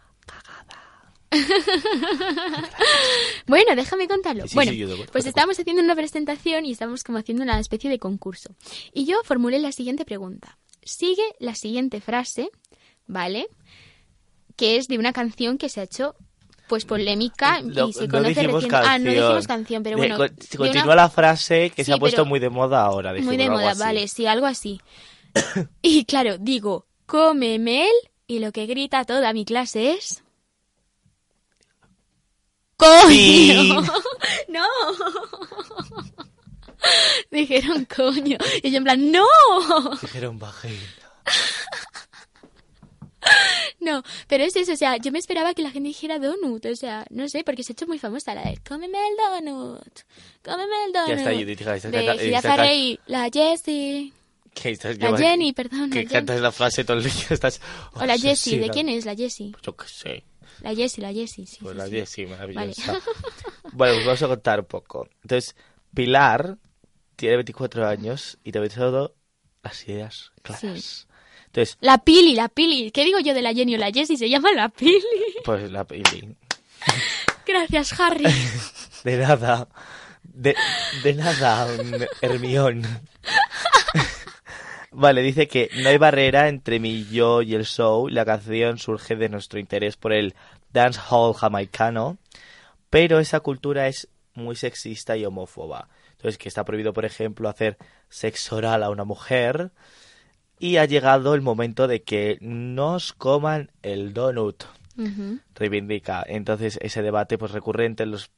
bueno, 3.47 3.75
déjame 3.77 4.09
contarlo. 4.09 4.43
Sí, 4.45 4.51
sí, 4.51 4.55
bueno, 4.55 4.73
cuento, 4.73 5.13
pues 5.13 5.27
estábamos 5.27 5.59
haciendo 5.59 5.83
una 5.83 5.95
presentación 5.95 6.65
y 6.65 6.73
estábamos 6.73 7.05
como 7.05 7.19
haciendo 7.19 7.43
una 7.43 7.59
especie 7.59 7.91
de 7.91 7.99
concurso. 7.99 8.55
Y 8.93 9.05
yo 9.05 9.17
formulé 9.25 9.59
la 9.59 9.73
siguiente 9.73 10.05
pregunta. 10.05 10.59
Sigue 10.83 11.23
la 11.39 11.55
siguiente 11.55 12.01
frase, 12.01 12.51
¿vale? 13.07 13.47
Que 14.57 14.77
es 14.77 14.89
de 14.89 14.99
una 14.99 15.13
canción 15.13 15.59
que 15.59 15.69
se 15.69 15.81
ha 15.81 15.85
hecho 15.85 16.15
pues 16.69 16.85
polémica 16.87 17.61
y 17.61 17.93
se 17.93 18.07
no 18.07 18.13
conoce 18.13 18.35
recién- 18.47 18.69
canción. 18.69 18.83
Ah, 18.85 18.99
no 18.99 19.11
dijimos 19.11 19.47
canción, 19.47 19.83
pero 19.83 19.97
bueno. 19.99 20.17
de 20.19 20.31
continúa 20.57 20.85
una- 20.85 20.95
la 20.97 21.11
frase 21.11 21.71
que 21.71 21.85
se 21.85 21.91
Sí, 21.91 21.93
ha 21.93 21.99
puesto 21.99 22.25
muy 22.25 22.41
de 22.41 22.49
moda 22.51 22.83
ahora. 22.83 23.13
Muy 23.21 23.37
de 23.37 23.51
moda, 23.51 23.73
así. 23.73 23.81
vale, 23.81 24.09
sí, 24.09 24.27
algo 24.27 24.47
así. 24.47 24.81
y 25.83 26.05
claro, 26.07 26.39
digo, 26.39 26.87
cómeme 27.07 27.85
el 27.85 27.93
y 28.27 28.39
lo 28.39 28.53
que 28.53 28.65
grita 28.67 29.05
toda 29.05 29.33
mi 29.35 29.45
clase 29.45 29.93
es... 29.93 30.23
¡Coño! 32.83 33.09
Sí. 33.09 33.69
¡No! 34.49 34.67
Dijeron 37.31 37.85
coño. 37.85 38.37
Y 38.63 38.71
yo 38.71 38.79
en 38.79 38.85
plan, 38.85 39.13
¡no! 39.13 39.25
Dijeron 40.01 40.39
vagina. 40.39 40.77
No, 43.79 44.03
pero 44.29 44.45
es 44.45 44.55
eso, 44.57 44.73
o 44.73 44.77
sea, 44.77 44.97
yo 44.97 45.13
me 45.13 45.19
esperaba 45.19 45.55
que 45.55 45.63
la 45.63 45.71
gente 45.71 45.89
dijera 45.89 46.19
donut, 46.19 46.65
o 46.67 46.77
sea, 46.77 47.05
no 47.11 47.29
sé, 47.29 47.45
porque 47.45 47.63
se 47.63 47.73
ha 47.73 47.75
hecho 47.75 47.87
muy 47.87 47.99
famosa 47.99 48.35
la 48.35 48.43
de 48.43 48.59
cómeme 48.69 48.99
el 48.99 49.17
donut, 49.17 50.01
cómeme 50.45 50.85
el 50.87 50.93
donut. 50.93 51.09
Ya 51.09 51.15
está, 51.15 51.33
Judith, 51.33 51.61
hija, 51.61 51.77
estás 51.77 51.93
de 51.93 52.31
can- 52.33 52.43
Farrey, 52.43 52.99
la 53.07 53.29
Jessie, 53.33 54.13
¿Qué 54.55 54.71
estás 54.71 54.99
la 54.99 55.17
Jenny, 55.17 55.53
perdón, 55.53 55.91
Que 55.91 56.05
cantas 56.05 56.41
la 56.41 56.53
frase 56.53 56.85
todo 56.85 56.99
el 56.99 57.05
día. 57.05 57.13
Estás... 57.31 57.61
O 57.95 58.05
la 58.05 58.19
Jessie, 58.19 58.59
¿de 58.59 58.71
quién 58.71 58.89
es 58.89 59.05
la 59.05 59.15
Jessie? 59.15 59.53
Yo 59.63 59.77
qué 59.77 59.87
sé. 59.89 60.25
La 60.61 60.75
Jessie, 60.75 61.03
la 61.03 61.13
Jessie, 61.13 61.47
sí. 61.47 61.59
Pues 61.63 61.73
sí, 61.73 61.79
la 61.79 61.87
sí. 61.87 61.93
Jessie, 61.93 62.27
maravillosa. 62.27 62.93
Vale. 62.93 63.05
Bueno, 63.75 63.95
pues 63.95 64.07
vamos 64.07 64.23
a 64.23 64.29
contar 64.29 64.61
un 64.61 64.67
poco. 64.67 65.09
Entonces, 65.23 65.57
Pilar 65.95 66.59
tiene 67.17 67.37
24 67.37 67.87
años 67.87 68.39
y 68.45 68.51
debe 68.51 68.69
todo 68.69 69.15
las 69.63 69.89
ideas 69.89 70.33
claras. 70.43 71.07
Entonces, 71.47 71.79
La 71.81 71.99
Pili, 71.99 72.35
la 72.35 72.49
Pili. 72.49 72.91
¿Qué 72.91 73.05
digo 73.05 73.19
yo 73.21 73.33
de 73.35 73.43
la 73.43 73.53
Jenny 73.55 73.75
o 73.75 73.79
la 73.79 73.91
Jessie? 73.91 74.17
Se 74.17 74.29
llama 74.29 74.53
la 74.53 74.69
Pili. 74.69 75.01
pues 75.45 75.71
la 75.71 75.85
Pili. 75.85 76.35
Gracias, 77.47 77.99
Harry. 78.01 78.25
De 79.05 79.17
nada. 79.17 79.69
De, 80.23 80.55
de 81.03 81.15
nada, 81.15 81.69
Hermión. 82.21 82.83
Vale, 84.95 85.23
dice 85.23 85.49
que 85.49 85.71
no 85.83 85.89
hay 85.89 85.97
barrera 85.97 86.49
entre 86.49 86.79
mi 86.79 87.05
yo 87.07 87.41
y 87.41 87.55
el 87.55 87.65
show. 87.65 88.09
La 88.09 88.27
canción 88.27 88.79
surge 88.79 89.17
de 89.17 89.31
nuestro 89.31 89.59
interés 89.59 89.97
por 89.97 90.13
el 90.13 90.35
dancehall 90.71 91.35
jamaicano, 91.35 92.19
pero 92.91 93.19
esa 93.19 93.41
cultura 93.41 93.89
es 93.89 94.09
muy 94.35 94.55
sexista 94.55 95.17
y 95.17 95.25
homófoba. 95.25 95.89
Entonces, 96.13 96.37
que 96.37 96.49
está 96.49 96.65
prohibido, 96.65 96.93
por 96.93 97.07
ejemplo, 97.07 97.49
hacer 97.49 97.79
sexo 98.09 98.57
oral 98.57 98.83
a 98.83 98.91
una 98.91 99.05
mujer. 99.05 99.73
Y 100.59 100.77
ha 100.77 100.85
llegado 100.85 101.35
el 101.35 101.41
momento 101.41 101.89
de 101.89 102.03
que 102.03 102.39
nos 102.41 103.13
coman 103.15 103.73
el 103.83 104.13
donut, 104.13 104.63
reivindica. 105.55 106.23
Entonces, 106.27 106.79
ese 106.83 107.03
debate 107.03 107.39
pues 107.39 107.51
recurrente 107.51 108.05
en 108.05 108.13
los 108.13 108.31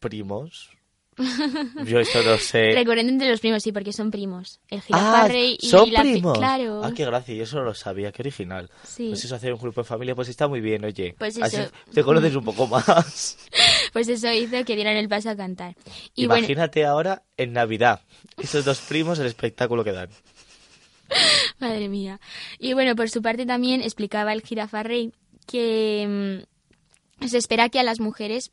primos. 0.00 0.76
Yo 1.86 2.00
esto 2.00 2.22
no 2.22 2.38
sé. 2.38 2.72
Recurrente 2.72 3.12
entre 3.12 3.28
los 3.28 3.40
primos, 3.40 3.62
sí, 3.62 3.70
porque 3.70 3.92
son 3.92 4.10
primos. 4.10 4.60
El 4.68 4.78
Eh. 4.78 4.82
Ah, 4.92 5.28
y 5.32 5.68
son 5.68 5.92
la 5.92 6.00
primos. 6.00 6.38
Claro. 6.38 6.82
Ah, 6.82 6.92
qué 6.94 7.04
gracia, 7.04 7.34
yo 7.34 7.42
eso 7.42 7.58
no 7.58 7.64
lo 7.64 7.74
sabía, 7.74 8.12
qué 8.12 8.22
original. 8.22 8.70
Sí. 8.82 9.08
Pues 9.08 9.24
eso, 9.24 9.34
hacer 9.34 9.52
un 9.52 9.60
grupo 9.60 9.82
de 9.82 9.86
familia, 9.86 10.14
pues 10.14 10.28
está 10.28 10.48
muy 10.48 10.60
bien, 10.60 10.84
oye. 10.84 11.14
Pues 11.18 11.40
Así 11.40 11.56
eso. 11.56 11.70
te 11.92 12.02
conoces 12.02 12.34
un 12.34 12.44
poco 12.44 12.66
más. 12.66 13.38
Pues 13.92 14.08
eso 14.08 14.32
hizo 14.32 14.64
que 14.64 14.74
dieran 14.74 14.96
el 14.96 15.06
paso 15.06 15.28
a 15.28 15.36
cantar. 15.36 15.76
Y 16.14 16.24
bueno, 16.24 16.38
Imagínate 16.38 16.86
ahora 16.86 17.24
en 17.36 17.52
Navidad, 17.52 18.00
esos 18.38 18.64
dos 18.64 18.80
primos, 18.80 19.18
el 19.18 19.26
espectáculo 19.26 19.84
que 19.84 19.92
dan. 19.92 20.08
Madre 21.58 21.90
mía. 21.90 22.18
Y 22.58 22.72
bueno, 22.72 22.96
por 22.96 23.10
su 23.10 23.20
parte 23.20 23.44
también 23.44 23.82
explicaba 23.82 24.32
el 24.32 24.40
jirafarrey 24.40 25.12
que 25.46 26.42
mm, 27.20 27.26
se 27.26 27.36
espera 27.36 27.68
que 27.68 27.80
a 27.80 27.82
las 27.82 28.00
mujeres 28.00 28.50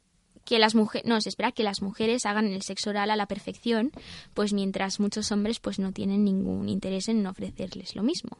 que 0.50 0.58
las 0.58 0.74
mujeres 0.74 1.08
no 1.08 1.22
se 1.22 1.30
espera 1.30 1.52
que 1.52 1.62
las 1.62 1.84
mujeres 1.84 2.26
hagan 2.26 2.48
el 2.48 2.64
sexo 2.64 2.90
oral 2.90 3.12
a 3.12 3.16
la 3.16 3.28
perfección 3.28 3.92
pues 4.34 4.52
mientras 4.52 5.00
muchos 5.00 5.32
hombres 5.32 5.60
pues 5.60 5.78
no 5.78 5.92
tienen 5.92 6.24
ningún 6.24 6.68
interés 6.68 7.08
en 7.08 7.26
ofrecerles 7.28 7.96
lo 7.96 8.02
mismo 8.02 8.36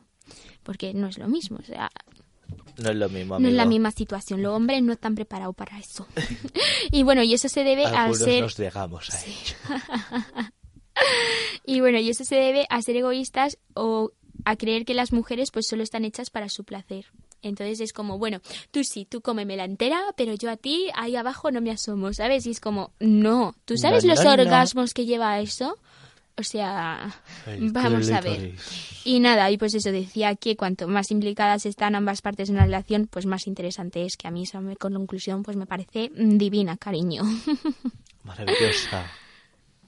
porque 0.64 0.96
no 0.96 1.08
es 1.08 1.20
lo 1.20 1.28
mismo 1.28 1.60
o 1.62 1.64
sea 1.64 1.92
No 2.78 2.90
es 2.90 2.96
lo 2.96 3.10
mismo, 3.10 3.34
no 3.34 3.36
amigo. 3.36 3.50
es 3.52 3.56
la 3.56 3.66
misma 3.68 3.92
situación 3.92 4.42
los 4.42 4.56
hombres 4.56 4.82
no 4.82 4.94
están 4.94 5.14
preparados 5.14 5.56
para 5.56 5.78
eso 5.78 6.08
y 6.92 7.04
bueno 7.04 7.22
y 7.22 7.36
eso 7.36 7.48
se 7.48 7.64
debe 7.64 7.86
a 7.86 8.12
ser 8.14 8.42
nos 8.42 8.60
a 8.60 8.86
ello. 9.26 9.56
Y 11.66 11.82
bueno, 11.82 12.00
y 12.00 12.10
eso 12.10 12.26
se 12.26 12.36
debe 12.36 12.66
a 12.70 12.82
ser 12.82 12.98
egoístas 12.98 13.58
o 13.74 14.12
a 14.46 14.56
creer 14.56 14.86
que 14.86 14.94
las 14.94 15.12
mujeres 15.12 15.52
pues 15.52 15.68
solo 15.68 15.84
están 15.84 16.06
hechas 16.06 16.30
para 16.30 16.50
su 16.50 16.64
placer. 16.64 17.06
Entonces 17.42 17.80
es 17.80 17.94
como, 17.94 18.18
bueno, 18.18 18.42
tú 18.72 18.84
sí, 18.84 19.06
tú 19.06 19.22
cómemela 19.22 19.64
entera, 19.64 20.02
pero 20.18 20.34
yo 20.34 20.52
a 20.52 20.58
ti 20.58 20.90
ahí 20.94 21.16
abajo 21.16 21.52
no 21.52 21.62
me 21.62 21.72
asomo, 21.72 22.14
¿sabes? 22.14 22.46
Y 22.46 22.52
es 22.52 22.60
como, 22.60 22.92
no, 23.00 23.56
¿tú 23.66 23.78
sabes 23.78 24.04
los 24.04 24.20
orgasmos 24.26 24.94
que 24.94 25.06
lleva 25.06 25.40
eso? 25.40 25.78
O 26.38 26.44
sea, 26.44 27.14
vamos 27.60 28.10
a 28.12 28.22
ver. 28.22 28.56
Y 29.04 29.20
nada, 29.20 29.52
y 29.52 29.58
pues 29.58 29.74
eso 29.74 29.92
decía 29.92 30.36
que 30.36 30.56
cuanto 30.56 30.88
más 30.88 31.12
implicadas 31.12 31.66
están 31.66 31.96
ambas 31.96 32.22
partes 32.22 32.50
en 32.50 32.56
una 32.56 32.66
relación, 32.66 33.08
pues 33.08 33.26
más 33.26 33.48
interesante 33.48 34.04
es 34.04 34.16
que 34.16 34.28
a 34.28 34.32
mí 34.32 34.44
esa 34.44 34.62
conclusión 34.80 35.44
pues 35.44 35.58
me 35.58 35.66
parece 35.66 36.12
mm, 36.16 36.38
divina, 36.38 36.78
cariño. 36.78 37.24
Maravillosa. 38.24 39.06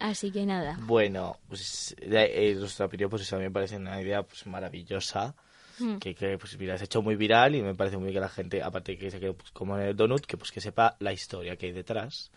Así 0.01 0.31
que 0.31 0.47
nada. 0.47 0.77
Bueno, 0.81 1.37
pues 1.47 1.95
eh, 2.01 2.55
nuestra 2.57 2.87
opinión, 2.87 3.09
pues 3.09 3.21
eso 3.21 3.35
a 3.35 3.39
mí 3.39 3.45
me 3.45 3.51
parece 3.51 3.77
una 3.77 4.01
idea 4.01 4.23
pues 4.23 4.47
maravillosa. 4.47 5.35
Mm. 5.77 5.97
Que, 5.97 6.15
que, 6.15 6.37
pues 6.37 6.57
mira, 6.57 6.75
se 6.77 6.83
ha 6.83 6.85
hecho 6.85 7.03
muy 7.03 7.15
viral 7.15 7.55
y 7.55 7.61
me 7.61 7.75
parece 7.75 7.97
muy 7.97 8.05
bien 8.05 8.15
que 8.15 8.19
la 8.19 8.29
gente, 8.29 8.63
aparte 8.63 8.93
de 8.93 8.97
que 8.97 9.11
se 9.11 9.19
quede 9.19 9.33
pues, 9.33 9.51
como 9.51 9.77
en 9.77 9.83
el 9.83 9.95
donut, 9.95 10.25
que 10.25 10.37
pues 10.37 10.51
que 10.51 10.59
sepa 10.59 10.95
la 10.99 11.13
historia 11.13 11.55
que 11.55 11.67
hay 11.67 11.71
detrás. 11.71 12.31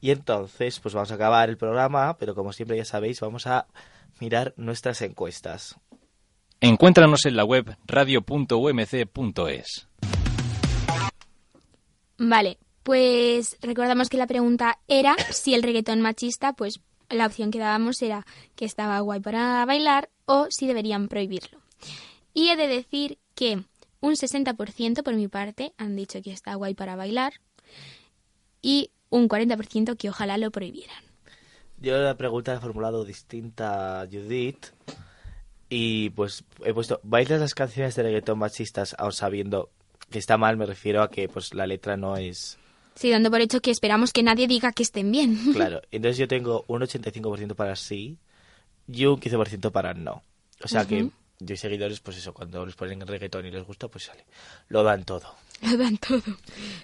Y 0.00 0.10
entonces, 0.10 0.80
pues 0.80 0.92
vamos 0.92 1.12
a 1.12 1.14
acabar 1.14 1.48
el 1.48 1.56
programa, 1.56 2.16
pero 2.18 2.34
como 2.34 2.52
siempre 2.52 2.76
ya 2.76 2.84
sabéis, 2.84 3.20
vamos 3.20 3.46
a 3.46 3.68
mirar 4.20 4.52
nuestras 4.56 5.00
encuestas. 5.02 5.76
Encuéntranos 6.60 7.24
en 7.26 7.36
la 7.36 7.44
web 7.44 7.76
radio.umc.es. 7.86 9.88
Vale, 12.18 12.58
pues 12.82 13.56
recordamos 13.60 14.08
que 14.08 14.16
la 14.16 14.26
pregunta 14.26 14.80
era 14.88 15.14
si 15.30 15.54
el 15.54 15.62
reggaetón 15.62 16.00
machista, 16.00 16.54
pues 16.54 16.80
la 17.10 17.26
opción 17.26 17.50
que 17.50 17.58
dábamos 17.58 18.02
era 18.02 18.26
que 18.54 18.64
estaba 18.64 19.00
guay 19.00 19.20
para 19.20 19.64
bailar 19.64 20.10
o 20.26 20.46
si 20.50 20.66
deberían 20.66 21.08
prohibirlo. 21.08 21.60
Y 22.34 22.50
he 22.50 22.56
de 22.56 22.68
decir 22.68 23.18
que 23.34 23.64
un 24.00 24.14
60% 24.14 25.02
por 25.02 25.14
mi 25.14 25.28
parte 25.28 25.72
han 25.76 25.96
dicho 25.96 26.22
que 26.22 26.32
está 26.32 26.54
guay 26.54 26.74
para 26.74 26.96
bailar 26.96 27.34
y 28.62 28.90
un 29.10 29.28
40% 29.28 29.96
que 29.96 30.10
ojalá 30.10 30.38
lo 30.38 30.50
prohibieran. 30.50 31.02
Yo 31.80 31.96
la 31.98 32.16
pregunta 32.16 32.54
he 32.54 32.60
formulado 32.60 33.04
distinta 33.04 34.00
a 34.00 34.06
Judith 34.06 34.66
y 35.68 36.10
pues 36.10 36.44
he 36.64 36.74
puesto, 36.74 37.00
¿bailas 37.02 37.40
las 37.40 37.54
canciones 37.54 37.94
de 37.94 38.02
reggaetón 38.02 38.38
machistas 38.38 38.96
aun 38.98 39.12
sabiendo 39.12 39.70
que 40.10 40.18
está 40.18 40.36
mal? 40.38 40.56
Me 40.56 40.66
refiero 40.66 41.02
a 41.02 41.10
que 41.10 41.28
pues 41.28 41.54
la 41.54 41.66
letra 41.66 41.96
no 41.96 42.16
es... 42.16 42.58
Sí, 42.98 43.10
dando 43.10 43.30
por 43.30 43.40
hecho 43.40 43.60
que 43.60 43.70
esperamos 43.70 44.12
que 44.12 44.24
nadie 44.24 44.48
diga 44.48 44.72
que 44.72 44.82
estén 44.82 45.12
bien. 45.12 45.38
Claro, 45.52 45.80
entonces 45.92 46.18
yo 46.18 46.26
tengo 46.26 46.64
un 46.66 46.82
85% 46.82 47.54
para 47.54 47.76
sí 47.76 48.18
y 48.88 49.06
un 49.06 49.20
15% 49.20 49.70
para 49.70 49.94
no. 49.94 50.24
O 50.64 50.66
sea 50.66 50.84
que 50.84 51.08
yo 51.38 51.54
y 51.54 51.56
seguidores, 51.56 52.00
pues 52.00 52.16
eso, 52.16 52.34
cuando 52.34 52.66
les 52.66 52.74
ponen 52.74 53.06
reggaetón 53.06 53.46
y 53.46 53.52
les 53.52 53.64
gusta, 53.64 53.86
pues 53.86 54.04
sale. 54.04 54.24
Lo 54.68 54.82
dan 54.82 55.04
todo. 55.04 55.36
Lo 55.62 55.76
dan 55.76 55.96
todo. 55.98 56.36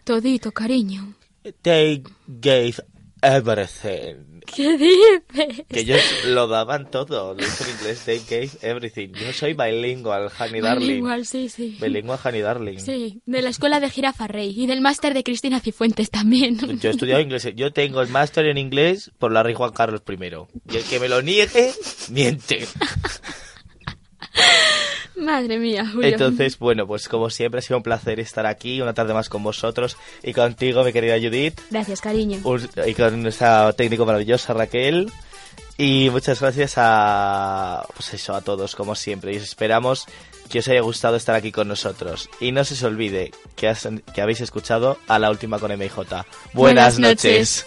Todito, 0.05 0.53
cariño. 0.53 1.15
They 1.63 2.05
gave 2.29 2.77
everything. 3.25 4.41
¿Qué 4.47 4.77
dices? 4.77 5.65
Que 5.69 5.81
ellos 5.81 6.01
lo 6.27 6.47
daban 6.47 6.91
todo. 6.91 7.35
Lo 7.35 7.43
en 7.43 7.71
inglés, 7.79 8.03
they 8.05 8.21
gave 8.29 8.51
everything. 8.63 9.13
Yo 9.13 9.33
soy 9.33 9.55
bilingual, 9.55 10.31
Honey 10.39 10.61
Darling. 10.61 10.97
Igual, 10.97 11.27
sí, 11.27 11.49
sí. 11.49 11.79
Bilingual, 11.81 12.19
Honey 12.23 12.43
Darling. 12.43 12.79
Sí, 12.79 13.23
de 13.25 13.43
la 13.43 13.49
escuela 13.49 13.81
de 13.81 13.89
Jirafa 13.91 14.27
Rey 14.27 14.55
y 14.57 14.67
del 14.67 14.81
máster 14.81 15.15
de 15.15 15.25
Cristina 15.25 15.61
Cifuentes 15.61 16.11
también. 16.11 16.59
Yo 16.81 16.91
he 16.91 16.93
estudiado 16.93 17.21
inglés. 17.21 17.49
Yo 17.57 17.73
tengo 17.73 18.03
el 18.03 18.09
máster 18.09 18.47
en 18.47 18.59
inglés 18.59 19.11
por 19.19 19.33
la 19.33 19.43
rey 19.43 19.55
Juan 19.55 19.73
Carlos 19.73 20.03
I. 20.07 20.15
Y 20.73 20.77
el 20.77 20.85
que 20.85 21.01
me 21.01 21.09
lo 21.09 21.23
niegue, 21.23 21.73
miente. 22.11 22.67
Madre 25.17 25.59
mía, 25.59 25.87
Julio. 25.93 26.09
Entonces, 26.09 26.59
bueno, 26.59 26.87
pues 26.87 27.09
como 27.09 27.31
siempre 27.31 27.61
ha 27.61 27.63
sido 27.63 27.77
un 27.77 27.83
placer 27.83 28.19
estar 28.21 28.47
aquí 28.47 28.81
una 28.81 28.95
tarde 28.95 29.15
más 29.15 29.29
con 29.29 29.43
vosotros 29.43 29.97
y 30.23 30.33
contigo, 30.33 30.83
mi 30.85 30.93
querida 30.93 31.17
Judith, 31.19 31.61
Gracias, 31.71 32.01
cariño. 32.01 32.41
y 32.87 32.95
con 32.95 33.23
nuestra 33.23 33.73
técnico 33.75 34.05
maravillosa 34.07 34.53
Raquel. 34.55 35.11
Y 35.77 36.09
muchas 36.11 36.41
gracias 36.41 36.75
a, 36.77 37.85
pues 37.95 38.15
eso, 38.15 38.35
a 38.35 38.41
todos, 38.43 38.77
como 38.77 38.95
siempre. 38.95 39.33
Y 39.33 39.39
os 39.39 39.43
esperamos 39.43 40.07
que 40.49 40.61
os 40.61 40.69
haya 40.69 40.81
gustado 40.83 41.17
estar 41.17 41.35
aquí 41.35 41.51
con 41.51 41.67
nosotros. 41.67 42.29
Y 42.41 42.53
no 42.53 42.65
se 42.65 42.75
os 42.75 42.83
olvide 42.85 43.33
que, 43.57 43.69
has- 43.69 43.89
que 44.15 44.21
habéis 44.23 44.41
escuchado 44.41 44.99
a 45.09 45.19
la 45.19 45.31
última 45.31 45.59
con 45.59 45.73
MJ. 45.73 45.97
Buenas, 45.97 46.25
Buenas 46.55 46.99
noches. 47.01 47.65